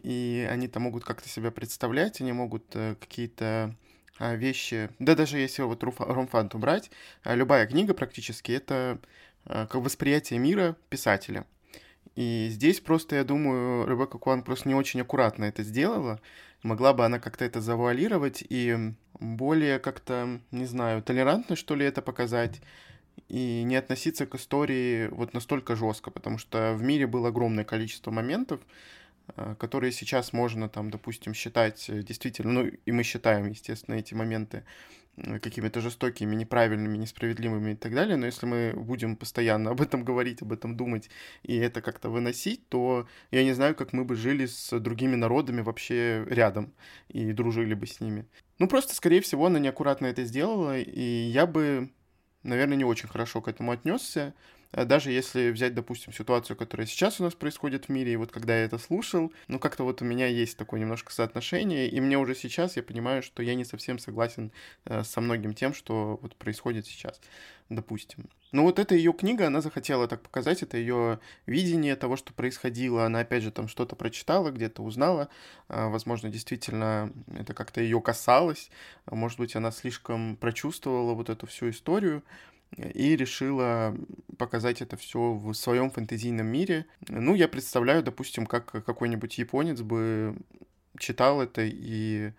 И 0.01 0.47
они 0.49 0.67
там 0.67 0.83
могут 0.83 1.03
как-то 1.03 1.27
себя 1.27 1.51
представлять, 1.51 2.21
они 2.21 2.33
могут 2.33 2.65
э, 2.75 2.95
какие-то 2.99 3.75
а, 4.17 4.35
вещи, 4.35 4.89
да 4.99 5.13
даже 5.13 5.39
если 5.39 5.63
вот 5.63 5.83
Румфант 5.83 6.55
убрать, 6.55 6.89
а, 7.23 7.35
любая 7.35 7.67
книга 7.67 7.93
практически 7.93 8.53
это 8.53 8.99
а, 9.45 9.67
как 9.67 9.81
восприятие 9.81 10.39
мира 10.39 10.77
писателя. 10.89 11.45
И 12.15 12.47
здесь 12.49 12.79
просто, 12.79 13.17
я 13.17 13.25
думаю, 13.25 13.85
Ребекка 13.87 14.17
Куан 14.17 14.41
просто 14.43 14.69
не 14.69 14.75
очень 14.75 15.01
аккуратно 15.01 15.45
это 15.45 15.63
сделала. 15.63 16.21
Могла 16.63 16.93
бы 16.93 17.03
она 17.03 17.19
как-то 17.19 17.43
это 17.43 17.59
завуалировать 17.59 18.41
и 18.47 18.93
более 19.19 19.79
как-то, 19.79 20.39
не 20.51 20.65
знаю, 20.65 21.01
толерантно, 21.01 21.55
что 21.55 21.75
ли, 21.75 21.85
это 21.85 22.01
показать 22.01 22.61
и 23.29 23.63
не 23.63 23.75
относиться 23.75 24.25
к 24.25 24.35
истории 24.35 25.07
вот 25.07 25.33
настолько 25.33 25.75
жестко, 25.75 26.11
потому 26.11 26.37
что 26.37 26.73
в 26.75 26.83
мире 26.83 27.07
было 27.07 27.29
огромное 27.29 27.63
количество 27.63 28.11
моментов, 28.11 28.59
Э, 29.37 29.55
которые 29.57 29.91
сейчас 29.91 30.33
можно 30.33 30.69
там, 30.69 30.89
допустим, 30.91 31.33
считать 31.33 31.89
э, 31.89 32.03
действительно, 32.03 32.51
ну 32.53 32.71
и 32.85 32.91
мы 32.91 33.03
считаем, 33.03 33.49
естественно, 33.49 33.95
эти 33.95 34.13
моменты 34.13 34.63
э, 35.17 35.39
какими-то 35.39 35.81
жестокими, 35.81 36.35
неправильными, 36.35 36.97
несправедливыми 36.97 37.71
и 37.71 37.75
так 37.75 37.93
далее, 37.93 38.17
но 38.17 38.27
если 38.27 38.45
мы 38.45 38.73
будем 38.75 39.15
постоянно 39.15 39.71
об 39.71 39.81
этом 39.81 40.03
говорить, 40.05 40.41
об 40.41 40.51
этом 40.53 40.77
думать 40.77 41.09
и 41.43 41.55
это 41.55 41.81
как-то 41.81 42.09
выносить, 42.09 42.67
то 42.69 43.07
я 43.31 43.43
не 43.43 43.53
знаю, 43.53 43.75
как 43.75 43.93
мы 43.93 44.05
бы 44.05 44.15
жили 44.15 44.45
с 44.45 44.79
другими 44.79 45.15
народами 45.15 45.61
вообще 45.61 46.25
рядом 46.29 46.73
и 47.09 47.33
дружили 47.33 47.73
бы 47.73 47.87
с 47.87 47.99
ними. 47.99 48.25
Ну, 48.59 48.67
просто, 48.67 48.95
скорее 48.95 49.21
всего, 49.21 49.45
она 49.45 49.59
неаккуратно 49.59 50.07
это 50.07 50.23
сделала, 50.23 50.77
и 50.79 51.01
я 51.01 51.45
бы, 51.45 51.91
наверное, 52.43 52.77
не 52.77 52.85
очень 52.85 53.09
хорошо 53.09 53.41
к 53.41 53.47
этому 53.47 53.71
отнесся, 53.71 54.33
даже 54.71 55.11
если 55.11 55.51
взять, 55.51 55.73
допустим, 55.73 56.13
ситуацию, 56.13 56.57
которая 56.57 56.87
сейчас 56.87 57.19
у 57.19 57.23
нас 57.23 57.33
происходит 57.33 57.85
в 57.85 57.89
мире, 57.89 58.13
и 58.13 58.15
вот 58.15 58.31
когда 58.31 58.57
я 58.57 58.65
это 58.65 58.77
слушал, 58.77 59.31
ну 59.47 59.59
как-то 59.59 59.83
вот 59.83 60.01
у 60.01 60.05
меня 60.05 60.27
есть 60.27 60.57
такое 60.57 60.79
немножко 60.79 61.13
соотношение, 61.13 61.87
и 61.89 62.01
мне 62.01 62.17
уже 62.17 62.35
сейчас 62.35 62.75
я 62.75 62.83
понимаю, 62.83 63.23
что 63.23 63.41
я 63.43 63.55
не 63.55 63.65
совсем 63.65 63.99
согласен 63.99 64.51
э, 64.85 65.03
со 65.03 65.21
многим 65.21 65.53
тем, 65.53 65.73
что 65.73 66.19
вот 66.21 66.35
происходит 66.35 66.85
сейчас, 66.85 67.21
допустим. 67.69 68.29
Ну 68.51 68.63
вот 68.63 68.79
эта 68.79 68.95
ее 68.95 69.11
книга, 69.11 69.47
она 69.47 69.61
захотела 69.61 70.07
так 70.07 70.21
показать, 70.21 70.63
это 70.63 70.77
ее 70.77 71.19
видение 71.45 71.95
того, 71.95 72.15
что 72.15 72.33
происходило, 72.33 73.05
она 73.05 73.19
опять 73.19 73.43
же 73.43 73.51
там 73.51 73.67
что-то 73.67 73.95
прочитала, 73.95 74.51
где-то 74.51 74.81
узнала, 74.81 75.29
э, 75.69 75.87
возможно, 75.87 76.29
действительно 76.29 77.11
это 77.33 77.53
как-то 77.53 77.81
ее 77.81 78.01
касалось, 78.01 78.69
может 79.09 79.39
быть, 79.39 79.55
она 79.55 79.71
слишком 79.71 80.35
прочувствовала 80.37 81.13
вот 81.13 81.29
эту 81.29 81.47
всю 81.47 81.69
историю, 81.69 82.23
и 82.77 83.15
решила 83.15 83.95
показать 84.37 84.81
это 84.81 84.97
все 84.97 85.33
в 85.33 85.53
своем 85.53 85.89
фэнтезийном 85.89 86.47
мире. 86.47 86.85
Ну, 87.07 87.35
я 87.35 87.47
представляю, 87.47 88.03
допустим, 88.03 88.45
как 88.45 88.65
какой-нибудь 88.65 89.37
японец 89.37 89.81
бы 89.81 90.35
читал 90.97 91.41
это 91.41 91.61
и 91.63 92.31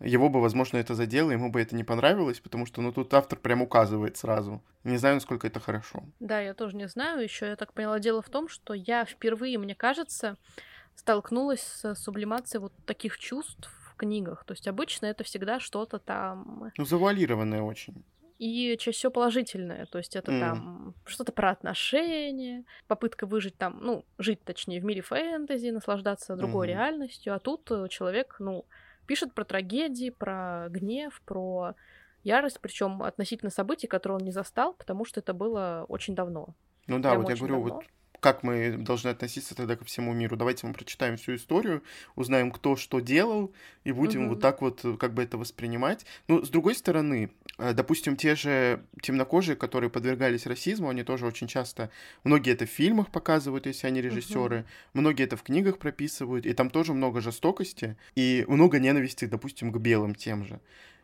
его 0.00 0.28
бы, 0.28 0.42
возможно, 0.42 0.76
это 0.76 0.94
задело, 0.94 1.30
ему 1.30 1.50
бы 1.50 1.60
это 1.60 1.74
не 1.74 1.84
понравилось, 1.84 2.40
потому 2.40 2.66
что, 2.66 2.82
ну, 2.82 2.92
тут 2.92 3.14
автор 3.14 3.38
прям 3.38 3.62
указывает 3.62 4.18
сразу. 4.18 4.62
Не 4.84 4.98
знаю, 4.98 5.16
насколько 5.16 5.46
это 5.46 5.58
хорошо. 5.58 6.04
Да, 6.20 6.38
я 6.40 6.52
тоже 6.52 6.76
не 6.76 6.86
знаю. 6.86 7.22
Еще 7.22 7.46
я 7.46 7.56
так 7.56 7.72
поняла, 7.72 7.98
дело 7.98 8.20
в 8.20 8.28
том, 8.28 8.48
что 8.48 8.74
я 8.74 9.06
впервые, 9.06 9.58
мне 9.58 9.74
кажется, 9.74 10.36
столкнулась 10.94 11.62
с 11.62 11.94
сублимацией 11.94 12.60
вот 12.60 12.72
таких 12.84 13.18
чувств 13.18 13.70
в 13.90 13.96
книгах. 13.96 14.44
То 14.44 14.52
есть 14.52 14.68
обычно 14.68 15.06
это 15.06 15.24
всегда 15.24 15.60
что-то 15.60 15.98
там... 15.98 16.70
Ну, 16.76 16.84
завуалированное 16.84 17.62
очень 17.62 18.04
и 18.38 18.76
чаще 18.78 18.96
всего 18.96 19.12
положительное. 19.12 19.86
То 19.86 19.98
есть 19.98 20.16
это 20.16 20.32
mm. 20.32 20.40
там 20.40 20.94
что-то 21.04 21.32
про 21.32 21.50
отношения, 21.50 22.64
попытка 22.86 23.26
выжить 23.26 23.56
там, 23.56 23.78
ну, 23.80 24.04
жить 24.18 24.42
точнее 24.44 24.80
в 24.80 24.84
мире 24.84 25.02
фэнтези, 25.02 25.70
наслаждаться 25.70 26.36
другой 26.36 26.66
mm-hmm. 26.66 26.70
реальностью. 26.70 27.34
А 27.34 27.38
тут 27.38 27.70
э, 27.70 27.88
человек, 27.88 28.36
ну, 28.38 28.64
пишет 29.06 29.32
про 29.34 29.44
трагедии, 29.44 30.10
про 30.10 30.66
гнев, 30.68 31.20
про 31.24 31.74
ярость, 32.24 32.58
причем 32.60 33.02
относительно 33.02 33.50
событий, 33.50 33.86
которые 33.86 34.18
он 34.18 34.24
не 34.24 34.32
застал, 34.32 34.74
потому 34.74 35.04
что 35.04 35.20
это 35.20 35.32
было 35.32 35.86
очень 35.88 36.14
давно. 36.14 36.54
Ну 36.86 36.98
да, 36.98 37.10
Прям 37.10 37.22
вот 37.22 37.30
я 37.30 37.36
говорю, 37.36 37.54
давно. 37.56 37.74
вот 37.74 37.84
как 38.26 38.42
мы 38.42 38.76
должны 38.76 39.10
относиться 39.10 39.54
тогда 39.54 39.76
ко 39.76 39.84
всему 39.84 40.12
миру. 40.12 40.36
Давайте 40.36 40.66
мы 40.66 40.72
прочитаем 40.72 41.16
всю 41.16 41.36
историю, 41.36 41.84
узнаем, 42.16 42.50
кто 42.50 42.74
что 42.74 42.98
делал, 42.98 43.52
и 43.84 43.92
будем 43.92 44.22
угу. 44.22 44.30
вот 44.30 44.40
так 44.40 44.62
вот 44.62 44.84
как 44.98 45.14
бы 45.14 45.22
это 45.22 45.38
воспринимать. 45.38 46.04
Ну, 46.26 46.44
с 46.44 46.48
другой 46.48 46.74
стороны, 46.74 47.30
э, 47.58 47.72
допустим, 47.72 48.16
те 48.16 48.34
же 48.34 48.82
темнокожие, 49.00 49.54
которые 49.54 49.90
подвергались 49.90 50.44
расизму, 50.44 50.88
они 50.88 51.04
тоже 51.04 51.24
очень 51.24 51.46
часто, 51.46 51.88
многие 52.24 52.52
это 52.52 52.66
в 52.66 52.68
фильмах 52.68 53.12
показывают, 53.12 53.66
если 53.66 53.86
они 53.86 54.02
режиссеры, 54.02 54.58
угу. 54.58 54.66
многие 54.94 55.22
это 55.22 55.36
в 55.36 55.44
книгах 55.44 55.78
прописывают, 55.78 56.46
и 56.46 56.52
там 56.52 56.68
тоже 56.68 56.94
много 56.94 57.20
жестокости 57.20 57.96
и 58.16 58.44
много 58.48 58.80
ненависти, 58.80 59.26
допустим, 59.26 59.70
к 59.70 59.78
белым 59.78 60.16
тем 60.16 60.44
же. 60.44 60.58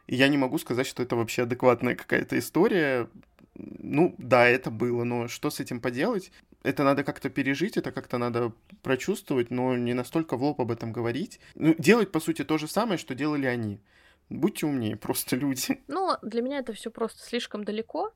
И 0.08 0.16
я 0.16 0.26
не 0.26 0.38
могу 0.38 0.58
сказать, 0.58 0.88
что 0.88 1.04
это 1.04 1.14
вообще 1.14 1.42
адекватная 1.42 1.94
какая-то 1.94 2.36
история. 2.36 3.08
Ну, 3.54 4.16
да, 4.18 4.48
это 4.48 4.72
было, 4.72 5.04
но 5.04 5.28
что 5.28 5.50
с 5.50 5.60
этим 5.60 5.80
поделать? 5.80 6.32
Это 6.62 6.84
надо 6.84 7.04
как-то 7.04 7.28
пережить, 7.28 7.76
это 7.76 7.90
как-то 7.92 8.18
надо 8.18 8.52
прочувствовать, 8.82 9.50
но 9.50 9.76
не 9.76 9.94
настолько 9.94 10.36
в 10.36 10.42
лоб 10.42 10.60
об 10.60 10.70
этом 10.70 10.92
говорить. 10.92 11.40
Ну, 11.54 11.74
делать, 11.78 12.12
по 12.12 12.20
сути, 12.20 12.44
то 12.44 12.58
же 12.58 12.68
самое, 12.68 12.98
что 12.98 13.14
делали 13.14 13.46
они. 13.46 13.80
Будьте 14.28 14.66
умнее, 14.66 14.96
просто 14.96 15.36
люди. 15.42 15.82
Ну, 15.88 16.16
для 16.22 16.42
меня 16.42 16.58
это 16.58 16.72
все 16.72 16.90
просто 16.90 17.22
слишком 17.22 17.64
далеко, 17.64 18.12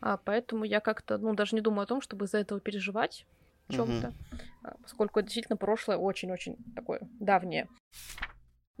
а 0.00 0.16
поэтому 0.16 0.64
я 0.64 0.80
как-то, 0.80 1.18
ну, 1.18 1.34
даже 1.34 1.54
не 1.54 1.62
думаю 1.62 1.84
о 1.84 1.86
том, 1.86 2.00
чтобы 2.00 2.26
из-за 2.26 2.38
этого 2.38 2.60
переживать 2.60 3.26
чем-то, 3.70 4.08
угу. 4.08 4.76
поскольку 4.82 5.22
действительно 5.22 5.56
прошлое 5.56 5.96
очень-очень 5.96 6.56
такое 6.74 7.00
давнее. 7.20 7.68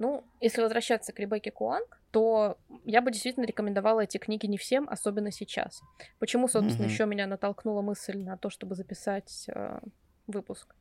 Ну, 0.00 0.24
если 0.40 0.62
возвращаться 0.62 1.12
к 1.12 1.18
Ребекке 1.18 1.50
Куанг, 1.50 2.00
то 2.10 2.56
я 2.86 3.02
бы 3.02 3.10
действительно 3.10 3.44
рекомендовала 3.44 4.00
эти 4.00 4.16
книги 4.16 4.46
не 4.46 4.56
всем, 4.56 4.88
особенно 4.88 5.30
сейчас. 5.30 5.82
Почему, 6.18 6.48
собственно, 6.48 6.86
mm-hmm. 6.86 6.90
еще 6.90 7.04
меня 7.04 7.26
натолкнула 7.26 7.82
мысль 7.82 8.16
на 8.24 8.38
то, 8.38 8.48
чтобы 8.48 8.76
записать 8.76 9.44
э, 9.48 9.78
выпуск 10.26 10.74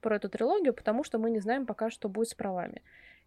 про 0.00 0.16
эту 0.16 0.30
трилогию, 0.30 0.72
потому 0.72 1.04
что 1.04 1.18
мы 1.18 1.30
не 1.30 1.40
знаем 1.40 1.66
пока, 1.66 1.90
что 1.90 2.08
будет 2.08 2.30
с 2.30 2.34
правами. 2.34 2.80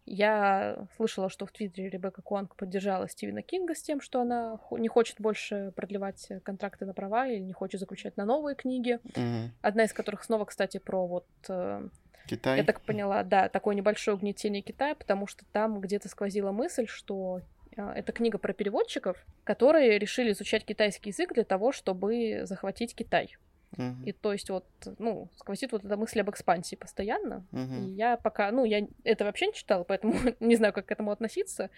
Я 0.06 0.88
слышала, 0.96 1.30
что 1.30 1.46
в 1.46 1.52
Твиттере 1.52 1.88
Ребекка 1.88 2.20
Куанг 2.20 2.56
поддержала 2.56 3.08
Стивена 3.08 3.42
Кинга 3.42 3.76
с 3.76 3.82
тем, 3.82 4.00
что 4.00 4.20
она 4.20 4.58
не 4.72 4.88
хочет 4.88 5.20
больше 5.20 5.72
продлевать 5.76 6.32
контракты 6.42 6.84
на 6.84 6.94
права 6.94 7.28
или 7.28 7.38
не 7.38 7.52
хочет 7.52 7.78
заключать 7.78 8.16
на 8.16 8.24
новые 8.24 8.56
книги. 8.56 8.98
Mm-hmm. 9.04 9.50
Одна 9.62 9.84
из 9.84 9.92
которых 9.92 10.24
снова, 10.24 10.46
кстати, 10.46 10.78
про 10.78 11.06
вот 11.06 11.26
э, 11.48 11.88
Китай. 12.28 12.58
Я 12.58 12.64
так 12.64 12.80
поняла, 12.80 13.22
да, 13.22 13.48
такое 13.48 13.74
небольшое 13.74 14.16
угнетение 14.16 14.62
Китая, 14.62 14.94
потому 14.94 15.26
что 15.26 15.44
там 15.52 15.80
где-то 15.80 16.08
сквозила 16.08 16.52
мысль, 16.52 16.86
что 16.86 17.40
а, 17.76 17.92
это 17.94 18.12
книга 18.12 18.38
про 18.38 18.52
переводчиков, 18.52 19.16
которые 19.44 19.98
решили 19.98 20.32
изучать 20.32 20.64
китайский 20.64 21.10
язык 21.10 21.32
для 21.32 21.44
того, 21.44 21.72
чтобы 21.72 22.42
захватить 22.44 22.94
Китай. 22.94 23.36
Uh-huh. 23.76 24.04
И 24.04 24.12
то 24.12 24.32
есть 24.32 24.50
вот, 24.50 24.66
ну, 24.98 25.28
сквозит 25.36 25.72
вот 25.72 25.84
эта 25.84 25.96
мысль 25.96 26.20
об 26.20 26.30
экспансии 26.30 26.74
постоянно. 26.76 27.46
Uh-huh. 27.52 27.84
И 27.84 27.90
я 27.90 28.16
пока, 28.16 28.50
ну, 28.50 28.64
я 28.64 28.86
это 29.04 29.24
вообще 29.24 29.48
не 29.48 29.52
читала, 29.52 29.84
поэтому 29.84 30.14
не 30.40 30.56
знаю, 30.56 30.72
как 30.72 30.86
к 30.86 30.92
этому 30.92 31.10
относиться, 31.10 31.70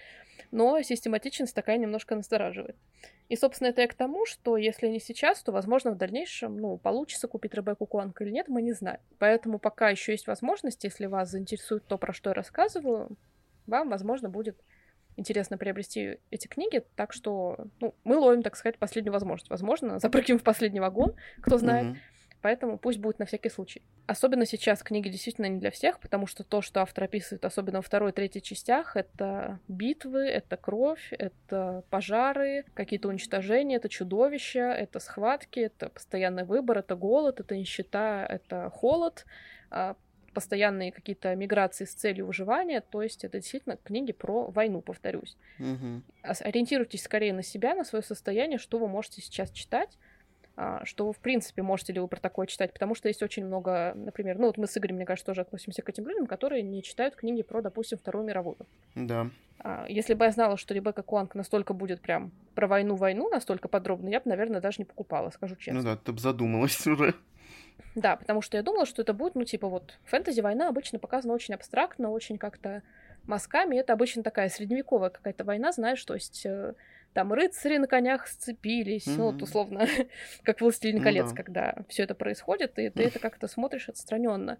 но 0.51 0.81
систематичность 0.83 1.55
такая 1.55 1.79
немножко 1.79 2.15
настораживает. 2.15 2.77
И, 3.29 3.37
собственно, 3.37 3.69
это 3.69 3.83
я 3.83 3.89
к 3.89 3.95
тому, 3.95 4.27
что 4.27 4.57
если 4.57 4.89
не 4.89 5.01
сейчас, 5.01 5.43
то, 5.43 5.53
возможно, 5.53 5.93
в 5.93 5.97
дальнейшем, 5.97 6.57
ну, 6.57 6.79
получится 6.79 7.29
купить 7.29 7.55
Ребекку 7.55 7.87
Куанг 7.87 8.21
или 8.23 8.31
нет, 8.31 8.49
мы 8.49 8.63
не 8.63 8.73
знаем. 8.73 9.01
Поэтому 9.19 9.59
пока 9.59 9.91
еще 9.91 10.13
есть 10.13 10.27
возможность, 10.27 10.83
если 10.85 11.07
вас 11.07 11.31
заинтересует 11.31 11.87
то, 11.87 11.97
про 11.99 12.13
что 12.13 12.31
я 12.31 12.35
рассказываю, 12.35 13.17
вам, 13.67 13.89
возможно, 13.89 14.29
будет 14.29 14.57
интересно 15.21 15.59
приобрести 15.59 16.19
эти 16.31 16.49
книги, 16.49 16.83
так 16.97 17.13
что 17.13 17.67
ну, 17.81 17.95
мы 18.05 18.17
ловим, 18.17 18.43
так 18.43 18.57
сказать, 18.57 18.79
последнюю 18.79 19.13
возможность. 19.13 19.51
Возможно, 19.51 19.99
запрыгнем 19.99 20.39
в 20.39 20.43
последний 20.43 20.81
вагон, 20.81 21.15
кто 21.41 21.59
знает. 21.59 21.87
Mm-hmm. 21.87 21.99
Поэтому 22.43 22.79
пусть 22.79 22.99
будет 22.99 23.19
на 23.19 23.27
всякий 23.27 23.51
случай. 23.51 23.83
Особенно 24.07 24.47
сейчас 24.47 24.83
книги 24.83 25.11
действительно 25.11 25.45
не 25.47 25.59
для 25.59 25.71
всех, 25.71 26.01
потому 26.01 26.27
что 26.27 26.43
то, 26.43 26.63
что 26.63 26.81
автор 26.81 27.05
описывает, 27.05 27.45
особенно 27.45 27.79
во 27.79 27.83
второй 27.83 28.13
и 28.13 28.15
третьей 28.15 28.43
частях, 28.43 28.97
это 28.97 29.61
битвы, 29.69 30.27
это 30.27 30.57
кровь, 30.57 31.13
это 31.13 31.85
пожары, 31.91 32.65
какие-то 32.73 33.09
уничтожения, 33.09 33.77
это 33.77 33.91
чудовища, 33.91 34.73
это 34.73 35.01
схватки, 35.01 35.61
это 35.61 35.91
постоянный 35.91 36.45
выбор, 36.45 36.79
это 36.79 36.97
голод, 36.97 37.41
это 37.41 37.55
нищета, 37.57 38.25
это 38.25 38.71
холод 38.71 39.27
а 39.71 39.97
постоянные 40.33 40.93
какие-то 40.93 41.35
миграции 41.35 41.85
с 41.85 41.93
целью 41.93 42.27
выживания, 42.27 42.81
то 42.81 43.03
есть 43.03 43.25
это 43.25 43.39
действительно 43.39 43.77
книги 43.77 44.13
про 44.13 44.47
войну, 44.51 44.81
повторюсь. 44.81 45.37
Угу. 45.59 46.03
Ориентируйтесь 46.23 47.03
скорее 47.03 47.33
на 47.33 47.43
себя, 47.43 47.75
на 47.75 47.85
свое 47.85 48.03
состояние, 48.03 48.59
что 48.59 48.79
вы 48.79 48.89
можете 48.89 49.21
сейчас 49.21 49.51
читать, 49.51 49.99
а, 50.57 50.85
что 50.85 51.07
вы, 51.07 51.13
в 51.13 51.19
принципе, 51.19 51.63
можете 51.63 51.93
ли 51.93 52.01
вы 52.01 52.09
про 52.09 52.21
такое 52.21 52.47
читать, 52.47 52.73
потому 52.73 52.95
что 52.95 53.09
есть 53.09 53.23
очень 53.23 53.47
много, 53.47 53.93
например, 53.95 54.39
ну 54.39 54.47
вот 54.47 54.59
мы 54.59 54.67
с 54.67 54.77
Игорем, 54.77 54.97
мне 54.97 55.07
кажется, 55.07 55.27
тоже 55.27 55.41
относимся 55.41 55.81
к 55.83 55.89
этим 55.89 56.07
людям, 56.07 56.27
которые 56.27 56.63
не 56.63 56.83
читают 56.83 57.17
книги 57.17 57.43
про, 57.43 57.63
допустим, 57.63 57.99
Вторую 57.99 58.27
мировую. 58.27 58.59
Да. 58.95 59.31
А, 59.61 59.87
если 59.89 60.15
бы 60.15 60.27
я 60.27 60.33
знала, 60.33 60.57
что 60.57 60.75
Ребекка 60.75 61.03
Куанг 61.03 61.35
настолько 61.35 61.73
будет 61.73 62.01
прям 62.01 62.31
про 62.55 62.67
войну-войну 62.67 63.31
настолько 63.31 63.69
подробно, 63.69 64.11
я 64.11 64.21
бы, 64.21 64.29
наверное, 64.29 64.61
даже 64.61 64.77
не 64.79 64.85
покупала, 64.85 65.31
скажу 65.31 65.57
честно. 65.57 65.81
Ну 65.81 65.83
да, 65.83 65.97
ты 65.97 66.13
бы 66.13 66.19
задумалась 66.19 66.87
уже. 66.87 67.15
Да, 67.95 68.17
потому 68.17 68.43
что 68.43 68.57
я 68.57 68.63
думала, 68.63 68.87
что 68.87 69.03
это 69.03 69.13
будет, 69.13 69.35
ну, 69.35 69.45
типа, 69.45 69.69
вот, 69.69 69.99
фэнтези-война 70.05 70.69
обычно 70.69 70.99
показана 70.99 71.35
очень 71.35 71.55
абстрактно, 71.55 72.11
очень 72.11 72.39
как-то 72.39 72.83
мазками. 73.27 73.77
Это 73.77 73.93
обычно 73.93 74.23
такая 74.23 74.49
средневековая 74.49 75.11
какая-то 75.11 75.45
война, 75.45 75.73
знаешь, 75.73 76.05
то 76.05 76.15
есть 76.15 76.45
э, 76.47 76.75
там 77.13 77.33
рыцари 77.33 77.79
на 77.79 77.87
конях 77.87 78.27
сцепились, 78.27 79.07
mm-hmm. 79.07 79.17
ну, 79.17 79.33
вот 79.33 79.43
условно, 79.43 79.87
как 80.43 80.61
«Властелин 80.61 81.03
колец», 81.03 81.33
mm-hmm. 81.33 81.37
когда 81.37 81.77
все 81.89 82.05
это 82.05 82.15
происходит, 82.15 82.79
и 82.79 82.91
ты 82.91 83.05
это 83.05 83.19
как-то 83.19 83.49
смотришь 83.49 83.89
отстраненно. 83.89 84.59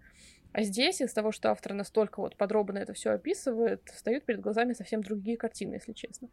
А 0.53 0.63
здесь 0.63 1.01
из 1.01 1.13
того, 1.13 1.31
что 1.31 1.51
автор 1.51 1.73
настолько 1.73 2.19
вот 2.19 2.35
подробно 2.35 2.77
это 2.77 2.93
все 2.93 3.11
описывает, 3.11 3.89
встают 3.89 4.25
перед 4.25 4.41
глазами 4.41 4.73
совсем 4.73 5.01
другие 5.01 5.37
картины, 5.37 5.75
если 5.75 5.93
честно. 5.93 6.27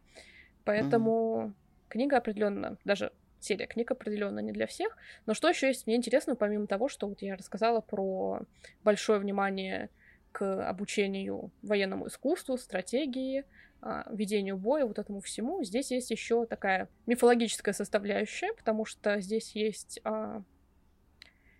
Поэтому 0.65 1.11
mm-hmm. 1.11 1.53
книга 1.89 2.17
определенно, 2.17 2.77
даже 2.83 3.13
серия 3.39 3.67
книг 3.67 3.91
определенно 3.91 4.39
не 4.39 4.51
для 4.51 4.67
всех. 4.67 4.97
Но 5.25 5.33
что 5.33 5.49
еще 5.49 5.67
есть 5.67 5.87
мне 5.87 5.95
интересно, 5.95 6.35
помимо 6.35 6.67
того, 6.67 6.89
что 6.89 7.07
вот 7.07 7.21
я 7.21 7.35
рассказала 7.35 7.81
про 7.81 8.41
большое 8.83 9.19
внимание 9.19 9.89
к 10.31 10.67
обучению 10.67 11.51
военному 11.61 12.07
искусству, 12.07 12.57
стратегии, 12.57 13.45
а, 13.81 14.05
ведению 14.11 14.57
боя, 14.57 14.85
вот 14.85 14.99
этому 14.99 15.21
всему, 15.21 15.63
здесь 15.63 15.91
есть 15.91 16.11
еще 16.11 16.45
такая 16.45 16.89
мифологическая 17.05 17.73
составляющая, 17.73 18.53
потому 18.53 18.85
что 18.85 19.21
здесь 19.21 19.55
есть 19.55 19.99
а, 20.03 20.43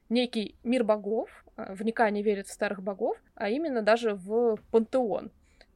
некий 0.09 0.55
мир 0.63 0.83
богов, 0.83 1.45
а, 1.55 1.73
в 1.73 1.81
Ника 1.83 2.09
не 2.09 2.21
верят 2.21 2.47
в 2.47 2.51
старых 2.51 2.83
богов, 2.83 3.17
а 3.35 3.49
именно 3.49 3.81
даже 3.81 4.15
в 4.15 4.57
пантеон. 4.71 5.31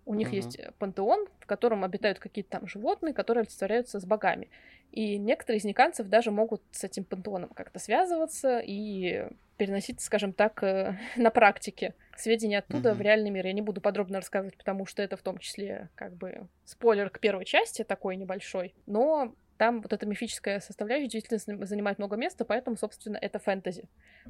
У 0.06 0.14
них 0.16 0.32
uh-huh. 0.32 0.36
есть 0.36 0.60
пантеон, 0.80 1.28
в 1.40 1.46
котором 1.46 1.84
обитают 1.84 2.20
какие-то 2.20 2.52
там 2.52 2.68
животные, 2.68 3.14
которые 3.14 3.42
олицетворяются 3.42 4.00
с 4.00 4.06
богами. 4.06 4.50
И 4.92 5.18
некоторые 5.18 5.60
из 5.60 5.64
никанцев 5.64 6.08
даже 6.08 6.30
могут 6.30 6.62
с 6.72 6.84
этим 6.84 7.04
пантеоном 7.04 7.50
как-то 7.50 7.80
связываться 7.80 8.60
и 8.60 9.28
переносить, 9.58 10.02
скажем 10.02 10.34
так, 10.34 10.62
э, 10.64 10.98
на 11.16 11.32
практике 11.32 11.94
сведения 12.18 12.60
оттуда 12.60 12.90
uh-huh. 12.90 12.96
в 12.96 13.02
реальный 13.02 13.30
мир. 13.30 13.46
Я 13.46 13.54
не 13.54 13.62
буду 13.62 13.82
подробно 13.82 14.18
рассказывать, 14.18 14.58
потому 14.58 14.86
что 14.86 15.02
это 15.02 15.18
в 15.18 15.22
том 15.22 15.38
числе 15.38 15.90
как 15.96 16.14
бы 16.14 16.48
спойлер 16.66 17.10
к 17.10 17.20
первой 17.20 17.46
части 17.46 17.84
такой 17.84 18.18
небольшой. 18.18 18.76
Но 18.86 19.34
там 19.58 19.82
вот 19.82 19.94
эта 19.94 20.06
мифическая 20.06 20.60
составляющая 20.60 21.08
действительно 21.08 21.66
занимает 21.66 21.98
много 21.98 22.16
места, 22.16 22.44
поэтому, 22.46 22.76
собственно, 22.76 23.18
это 23.18 23.40
фэнтези. 23.40 23.86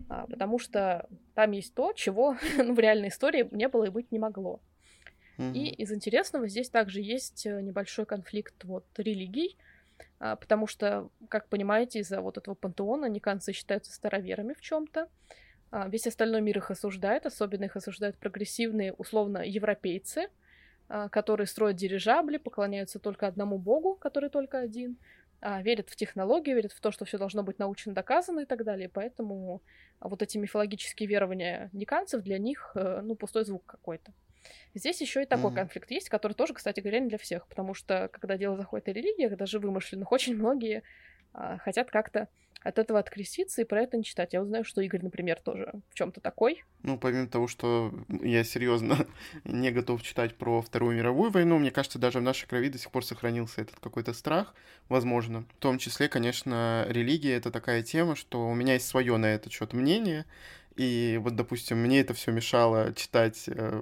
А, 0.10 0.28
потому 0.28 0.60
что 0.60 1.08
там 1.34 1.52
есть 1.52 1.74
то, 1.74 1.94
чего 1.94 2.38
ну, 2.58 2.74
в 2.76 2.80
реальной 2.80 3.08
истории 3.08 3.48
не 3.52 3.68
было 3.68 3.86
и 3.86 3.90
быть 3.90 4.12
не 4.12 4.20
могло. 4.20 4.60
Mm-hmm. 5.38 5.54
И 5.54 5.70
из 5.70 5.92
интересного 5.92 6.48
здесь 6.48 6.70
также 6.70 7.02
есть 7.02 7.46
э, 7.46 7.62
небольшой 7.62 8.06
конфликт 8.06 8.64
вот 8.64 8.86
религий, 8.98 9.58
а, 10.20 10.36
потому 10.36 10.68
что, 10.68 11.10
как 11.30 11.48
понимаете, 11.50 12.00
из-за 12.00 12.22
вот 12.22 12.38
этого 12.38 12.56
пантеона 12.56 13.08
никанцы 13.08 13.52
считаются 13.52 13.92
староверами 13.92 14.54
в 14.54 14.62
чем-то. 14.62 15.08
А, 15.72 15.88
весь 15.90 16.08
остальной 16.08 16.42
мир 16.42 16.60
их 16.60 16.72
осуждает, 16.72 17.26
особенно 17.26 17.66
их 17.66 17.76
осуждают 17.76 18.18
прогрессивные, 18.18 18.94
условно, 18.94 19.40
европейцы, 19.40 20.28
а, 20.88 21.10
которые 21.10 21.48
строят 21.48 21.78
дирижабли, 21.78 22.38
поклоняются 22.38 23.00
только 23.00 23.28
одному 23.28 23.58
богу, 23.58 23.96
который 23.96 24.30
только 24.30 24.60
один, 24.60 24.98
верят 25.60 25.90
в 25.90 25.98
технологии, 25.98 26.54
верят 26.54 26.72
в 26.72 26.80
то, 26.80 26.90
что 26.92 27.04
все 27.04 27.18
должно 27.18 27.44
быть 27.44 27.60
научно 27.60 27.94
доказано 27.94 28.42
и 28.42 28.46
так 28.46 28.64
далее. 28.64 28.88
Поэтому 28.88 29.62
вот 30.00 30.22
эти 30.22 30.38
мифологические 30.38 31.10
верования 31.10 31.70
никанцев 31.74 32.22
для 32.22 32.38
них, 32.38 32.72
э, 32.76 33.02
ну, 33.04 33.16
пустой 33.16 33.44
звук 33.44 33.66
какой-то. 33.66 34.14
Здесь 34.74 35.02
еще 35.02 35.24
и 35.24 35.26
такой 35.26 35.52
mm-hmm. 35.52 35.56
конфликт 35.56 35.92
есть, 35.92 36.10
который 36.10 36.34
тоже, 36.34 36.54
кстати 36.54 36.80
говоря, 36.80 37.00
не 37.00 37.10
для 37.10 37.18
всех, 37.18 37.48
потому 37.48 37.74
что 37.74 38.10
когда 38.12 38.38
дело 38.38 38.58
заходит 38.58 38.88
о 38.88 38.94
религиях, 38.94 39.38
даже 39.38 39.60
вымышленных, 39.60 40.12
очень 40.12 40.36
многие 40.36 40.84
а, 41.34 41.58
хотят 41.58 41.90
как-то 41.90 42.28
от 42.64 42.80
этого 42.80 43.00
откреститься 43.00 43.62
и 43.62 43.66
про 43.66 43.82
это 43.82 43.98
не 43.98 44.04
читать. 44.04 44.34
Я 44.34 44.42
узнаю, 44.42 44.64
что 44.64 44.82
Игорь, 44.82 45.04
например, 45.04 45.40
тоже 45.42 45.74
в 45.90 45.96
чем-то 45.96 46.22
такой. 46.22 46.64
Ну, 46.82 46.98
помимо 46.98 47.28
того, 47.28 47.48
что 47.48 47.94
я 48.22 48.44
серьезно 48.44 49.06
не 49.44 49.72
готов 49.72 50.02
читать 50.02 50.36
про 50.36 50.62
Вторую 50.62 50.98
мировую 50.98 51.32
войну, 51.32 51.60
мне 51.60 51.72
кажется, 51.72 52.00
даже 52.00 52.20
в 52.20 52.24
нашей 52.24 52.48
крови 52.48 52.70
до 52.70 52.78
сих 52.78 52.90
пор 52.92 53.04
сохранился 53.06 53.62
этот 53.62 53.80
какой-то 53.80 54.14
страх, 54.14 54.56
возможно. 54.88 55.46
В 55.58 55.60
том 55.60 55.78
числе, 55.78 56.08
конечно, 56.08 56.86
религия— 56.88 57.36
это 57.36 57.52
такая 57.52 57.84
тема, 57.84 58.16
что 58.16 58.48
у 58.48 58.54
меня 58.54 58.74
есть 58.74 58.88
свое 58.88 59.18
на 59.18 59.26
этот 59.26 59.52
счет 59.52 59.74
мнение, 59.74 60.26
и 60.76 61.20
вот, 61.22 61.36
допустим, 61.36 61.78
мне 61.78 62.02
это 62.02 62.14
все 62.14 62.32
мешало 62.32 62.94
читать 62.94 63.46
э, 63.48 63.82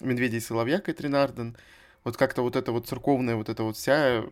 «Медведя 0.00 0.36
и 0.36 0.40
соловья» 0.40 0.80
Кэтрин 0.80 1.14
Арден, 1.14 1.56
вот 2.04 2.18
как-то 2.18 2.42
вот 2.42 2.54
эта 2.54 2.70
вот 2.70 2.86
церковная, 2.86 3.34
вот 3.34 3.48
эта 3.48 3.62
вот 3.62 3.76
вся 3.76 4.24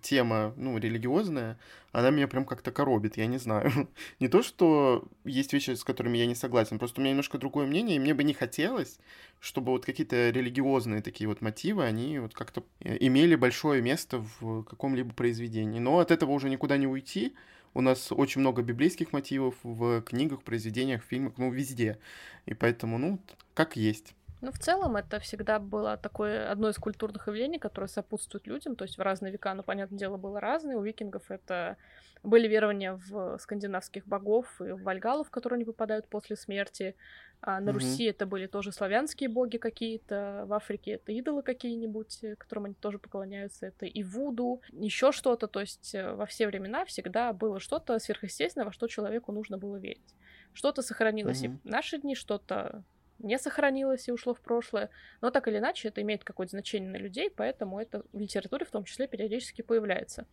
тема, 0.00 0.54
ну, 0.56 0.78
религиозная, 0.78 1.58
она 1.90 2.10
меня 2.10 2.28
прям 2.28 2.44
как-то 2.44 2.70
коробит, 2.70 3.16
я 3.16 3.26
не 3.26 3.38
знаю. 3.38 3.88
не 4.20 4.28
то, 4.28 4.42
что 4.42 5.04
есть 5.24 5.52
вещи, 5.52 5.74
с 5.74 5.82
которыми 5.82 6.18
я 6.18 6.26
не 6.26 6.36
согласен, 6.36 6.78
просто 6.78 7.00
у 7.00 7.02
меня 7.02 7.10
немножко 7.10 7.38
другое 7.38 7.66
мнение, 7.66 7.96
и 7.96 7.98
мне 7.98 8.14
бы 8.14 8.22
не 8.22 8.32
хотелось, 8.32 8.98
чтобы 9.40 9.72
вот 9.72 9.84
какие-то 9.84 10.30
религиозные 10.30 11.02
такие 11.02 11.26
вот 11.26 11.40
мотивы, 11.40 11.84
они 11.84 12.20
вот 12.20 12.32
как-то 12.32 12.62
э, 12.80 12.96
имели 13.00 13.34
большое 13.34 13.82
место 13.82 14.24
в 14.38 14.62
каком-либо 14.62 15.12
произведении. 15.12 15.80
Но 15.80 15.98
от 15.98 16.12
этого 16.12 16.30
уже 16.30 16.48
никуда 16.48 16.76
не 16.76 16.86
уйти, 16.86 17.34
у 17.76 17.82
нас 17.82 18.10
очень 18.10 18.40
много 18.40 18.62
библейских 18.62 19.12
мотивов 19.12 19.54
в 19.62 20.00
книгах, 20.00 20.42
произведениях, 20.42 21.04
фильмах, 21.04 21.34
ну, 21.36 21.50
везде. 21.50 21.98
И 22.46 22.54
поэтому, 22.54 22.96
ну, 22.96 23.18
как 23.52 23.76
есть. 23.76 24.14
Ну, 24.46 24.52
в 24.52 24.60
целом, 24.60 24.94
это 24.94 25.18
всегда 25.18 25.58
было 25.58 25.96
такое 25.96 26.48
одно 26.48 26.68
из 26.68 26.76
культурных 26.76 27.26
явлений, 27.26 27.58
которое 27.58 27.88
сопутствует 27.88 28.46
людям. 28.46 28.76
То 28.76 28.84
есть 28.84 28.96
в 28.96 29.00
разные 29.00 29.32
века, 29.32 29.52
ну, 29.54 29.64
понятное 29.64 29.98
дело, 29.98 30.18
было 30.18 30.38
разное. 30.38 30.76
У 30.76 30.82
викингов 30.82 31.32
это 31.32 31.76
были 32.22 32.46
верования 32.46 32.92
в 32.92 33.38
скандинавских 33.38 34.06
богов 34.06 34.60
и 34.60 34.70
в 34.70 34.84
вальгалов, 34.84 35.30
которые 35.30 35.56
они 35.56 35.64
попадают 35.64 36.06
после 36.06 36.36
смерти. 36.36 36.94
А 37.40 37.58
на 37.58 37.70
mm-hmm. 37.70 37.72
Руси 37.72 38.04
это 38.04 38.24
были 38.24 38.46
тоже 38.46 38.70
славянские 38.70 39.28
боги 39.28 39.56
какие-то, 39.56 40.44
в 40.46 40.52
Африке 40.52 40.92
это 40.92 41.10
идолы 41.10 41.42
какие-нибудь, 41.42 42.22
э, 42.22 42.36
которым 42.36 42.66
они 42.66 42.74
тоже 42.74 43.00
поклоняются, 43.00 43.66
это 43.66 43.84
и 43.84 44.04
Вуду, 44.04 44.62
еще 44.70 45.10
что-то. 45.10 45.48
То 45.48 45.58
есть 45.58 45.92
э, 45.92 46.12
во 46.14 46.24
все 46.24 46.46
времена 46.46 46.84
всегда 46.84 47.32
было 47.32 47.58
что-то 47.58 47.98
сверхъестественное, 47.98 48.64
во 48.64 48.72
что 48.72 48.86
человеку 48.86 49.32
нужно 49.32 49.58
было 49.58 49.76
верить. 49.76 50.14
Что-то 50.52 50.82
сохранилось 50.82 51.42
mm-hmm. 51.42 51.54
и 51.64 51.68
в 51.68 51.70
наши 51.70 51.98
дни, 51.98 52.14
что-то 52.14 52.84
не 53.18 53.38
сохранилось 53.38 54.08
и 54.08 54.12
ушло 54.12 54.34
в 54.34 54.40
прошлое, 54.40 54.90
но 55.20 55.30
так 55.30 55.48
или 55.48 55.58
иначе 55.58 55.88
это 55.88 56.02
имеет 56.02 56.24
какое-то 56.24 56.50
значение 56.50 56.90
на 56.90 56.96
людей, 56.96 57.30
поэтому 57.30 57.80
это 57.80 58.02
в 58.12 58.18
литературе 58.18 58.64
в 58.64 58.70
том 58.70 58.84
числе 58.84 59.06
периодически 59.06 59.62
появляется. 59.62 60.26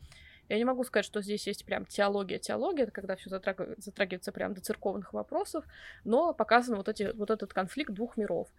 Я 0.50 0.58
не 0.58 0.66
могу 0.66 0.84
сказать, 0.84 1.06
что 1.06 1.22
здесь 1.22 1.48
есть 1.48 1.66
прям 1.66 1.86
теология, 1.86 2.38
теология, 2.38 2.84
это 2.84 2.92
когда 2.92 3.16
все 3.16 3.30
затраг... 3.30 3.62
затрагивается 3.78 4.32
прям 4.32 4.54
до 4.54 4.62
церковных 4.62 5.14
вопросов, 5.14 5.66
но 6.04 6.34
показан 6.34 6.76
вот, 6.76 6.90
эти, 6.90 7.12
вот 7.16 7.32
этот 7.32 7.54
конфликт 7.54 7.94
двух 7.94 8.18
миров. 8.18 8.50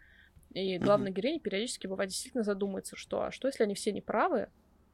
И 0.55 0.79
главная 0.79 1.11
героиня 1.11 1.41
периодически 1.41 1.87
бывает 1.87 2.11
действительно 2.11 2.45
задумается, 2.45 2.97
что 2.97 3.25
а 3.25 3.33
что 3.33 3.49
если 3.49 3.65
они 3.65 3.75
все 3.75 3.93
неправы, 3.93 4.49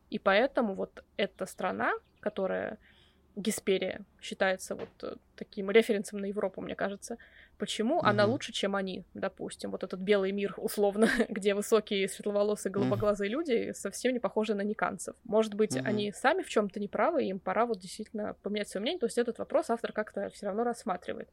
и 0.08 0.18
поэтому 0.18 0.74
вот 0.74 1.04
эта 1.16 1.46
страна, 1.46 1.92
которая 2.20 2.78
Гесперия 3.36 4.04
считается 4.20 4.74
вот 4.74 4.88
э, 5.02 5.14
таким 5.36 5.70
референсом 5.70 6.18
на 6.18 6.26
Европу, 6.26 6.60
мне 6.60 6.74
кажется. 6.74 7.16
Почему 7.60 7.98
угу. 7.98 8.06
она 8.06 8.24
лучше, 8.24 8.52
чем 8.52 8.74
они, 8.74 9.04
допустим? 9.12 9.70
Вот 9.70 9.84
этот 9.84 10.00
белый 10.00 10.32
мир, 10.32 10.54
условно, 10.56 11.08
где 11.28 11.54
высокие, 11.54 12.08
светловолосые, 12.08 12.72
голубоглазые 12.72 13.28
угу. 13.28 13.40
люди 13.40 13.72
совсем 13.72 14.14
не 14.14 14.18
похожи 14.18 14.54
на 14.54 14.62
никанцев. 14.62 15.14
Может 15.24 15.52
быть, 15.52 15.76
угу. 15.76 15.84
они 15.86 16.10
сами 16.10 16.42
в 16.42 16.48
чем-то 16.48 16.80
неправы, 16.80 17.22
и 17.22 17.28
им 17.28 17.38
пора 17.38 17.66
вот 17.66 17.78
действительно 17.78 18.34
поменять 18.42 18.70
свое 18.70 18.80
мнение. 18.80 18.98
То 18.98 19.06
есть 19.06 19.18
этот 19.18 19.38
вопрос 19.38 19.68
автор 19.68 19.92
как-то 19.92 20.30
все 20.30 20.46
равно 20.46 20.64
рассматривает. 20.64 21.28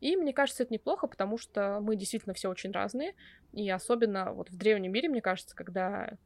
И 0.00 0.14
мне 0.14 0.34
кажется, 0.34 0.64
это 0.64 0.74
неплохо, 0.74 1.06
потому 1.06 1.38
что 1.38 1.78
мы 1.80 1.96
действительно 1.96 2.34
все 2.34 2.50
очень 2.50 2.70
разные. 2.70 3.14
И 3.52 3.70
особенно 3.70 4.32
вот 4.32 4.50
в 4.50 4.56
древнем 4.58 4.92
мире, 4.92 5.08
мне 5.08 5.22
кажется, 5.22 5.56
когда 5.56 6.18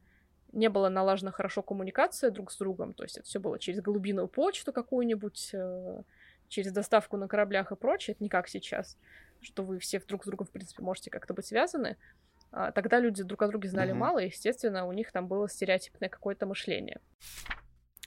не 0.51 0.67
было 0.67 0.89
налажена 0.89 1.31
хорошо 1.31 1.61
коммуникация 1.61 2.31
друг 2.31 2.51
с 2.51 2.57
другом, 2.57 2.93
то 2.93 3.03
есть 3.03 3.17
это 3.17 3.27
все 3.27 3.39
было 3.39 3.59
через 3.59 3.79
голубиную 3.79 4.27
почту 4.27 4.73
какую-нибудь, 4.73 5.51
э, 5.53 6.01
через 6.49 6.71
доставку 6.73 7.15
на 7.15 7.27
кораблях 7.27 7.71
и 7.71 7.75
прочее, 7.75 8.13
это 8.13 8.23
не 8.23 8.29
как 8.29 8.47
сейчас, 8.47 8.97
что 9.41 9.63
вы 9.63 9.79
все 9.79 9.99
друг 9.99 10.23
с 10.23 10.27
другом, 10.27 10.47
в 10.47 10.51
принципе, 10.51 10.83
можете 10.83 11.09
как-то 11.09 11.33
быть 11.33 11.45
связаны. 11.45 11.97
А 12.51 12.71
тогда 12.71 12.99
люди 12.99 13.23
друг 13.23 13.41
о 13.41 13.47
друге 13.47 13.69
знали 13.69 13.91
mm-hmm. 13.91 13.95
мало, 13.95 14.19
и, 14.19 14.27
естественно, 14.27 14.85
у 14.85 14.91
них 14.91 15.11
там 15.11 15.27
было 15.27 15.49
стереотипное 15.49 16.09
какое-то 16.09 16.45
мышление. 16.45 16.99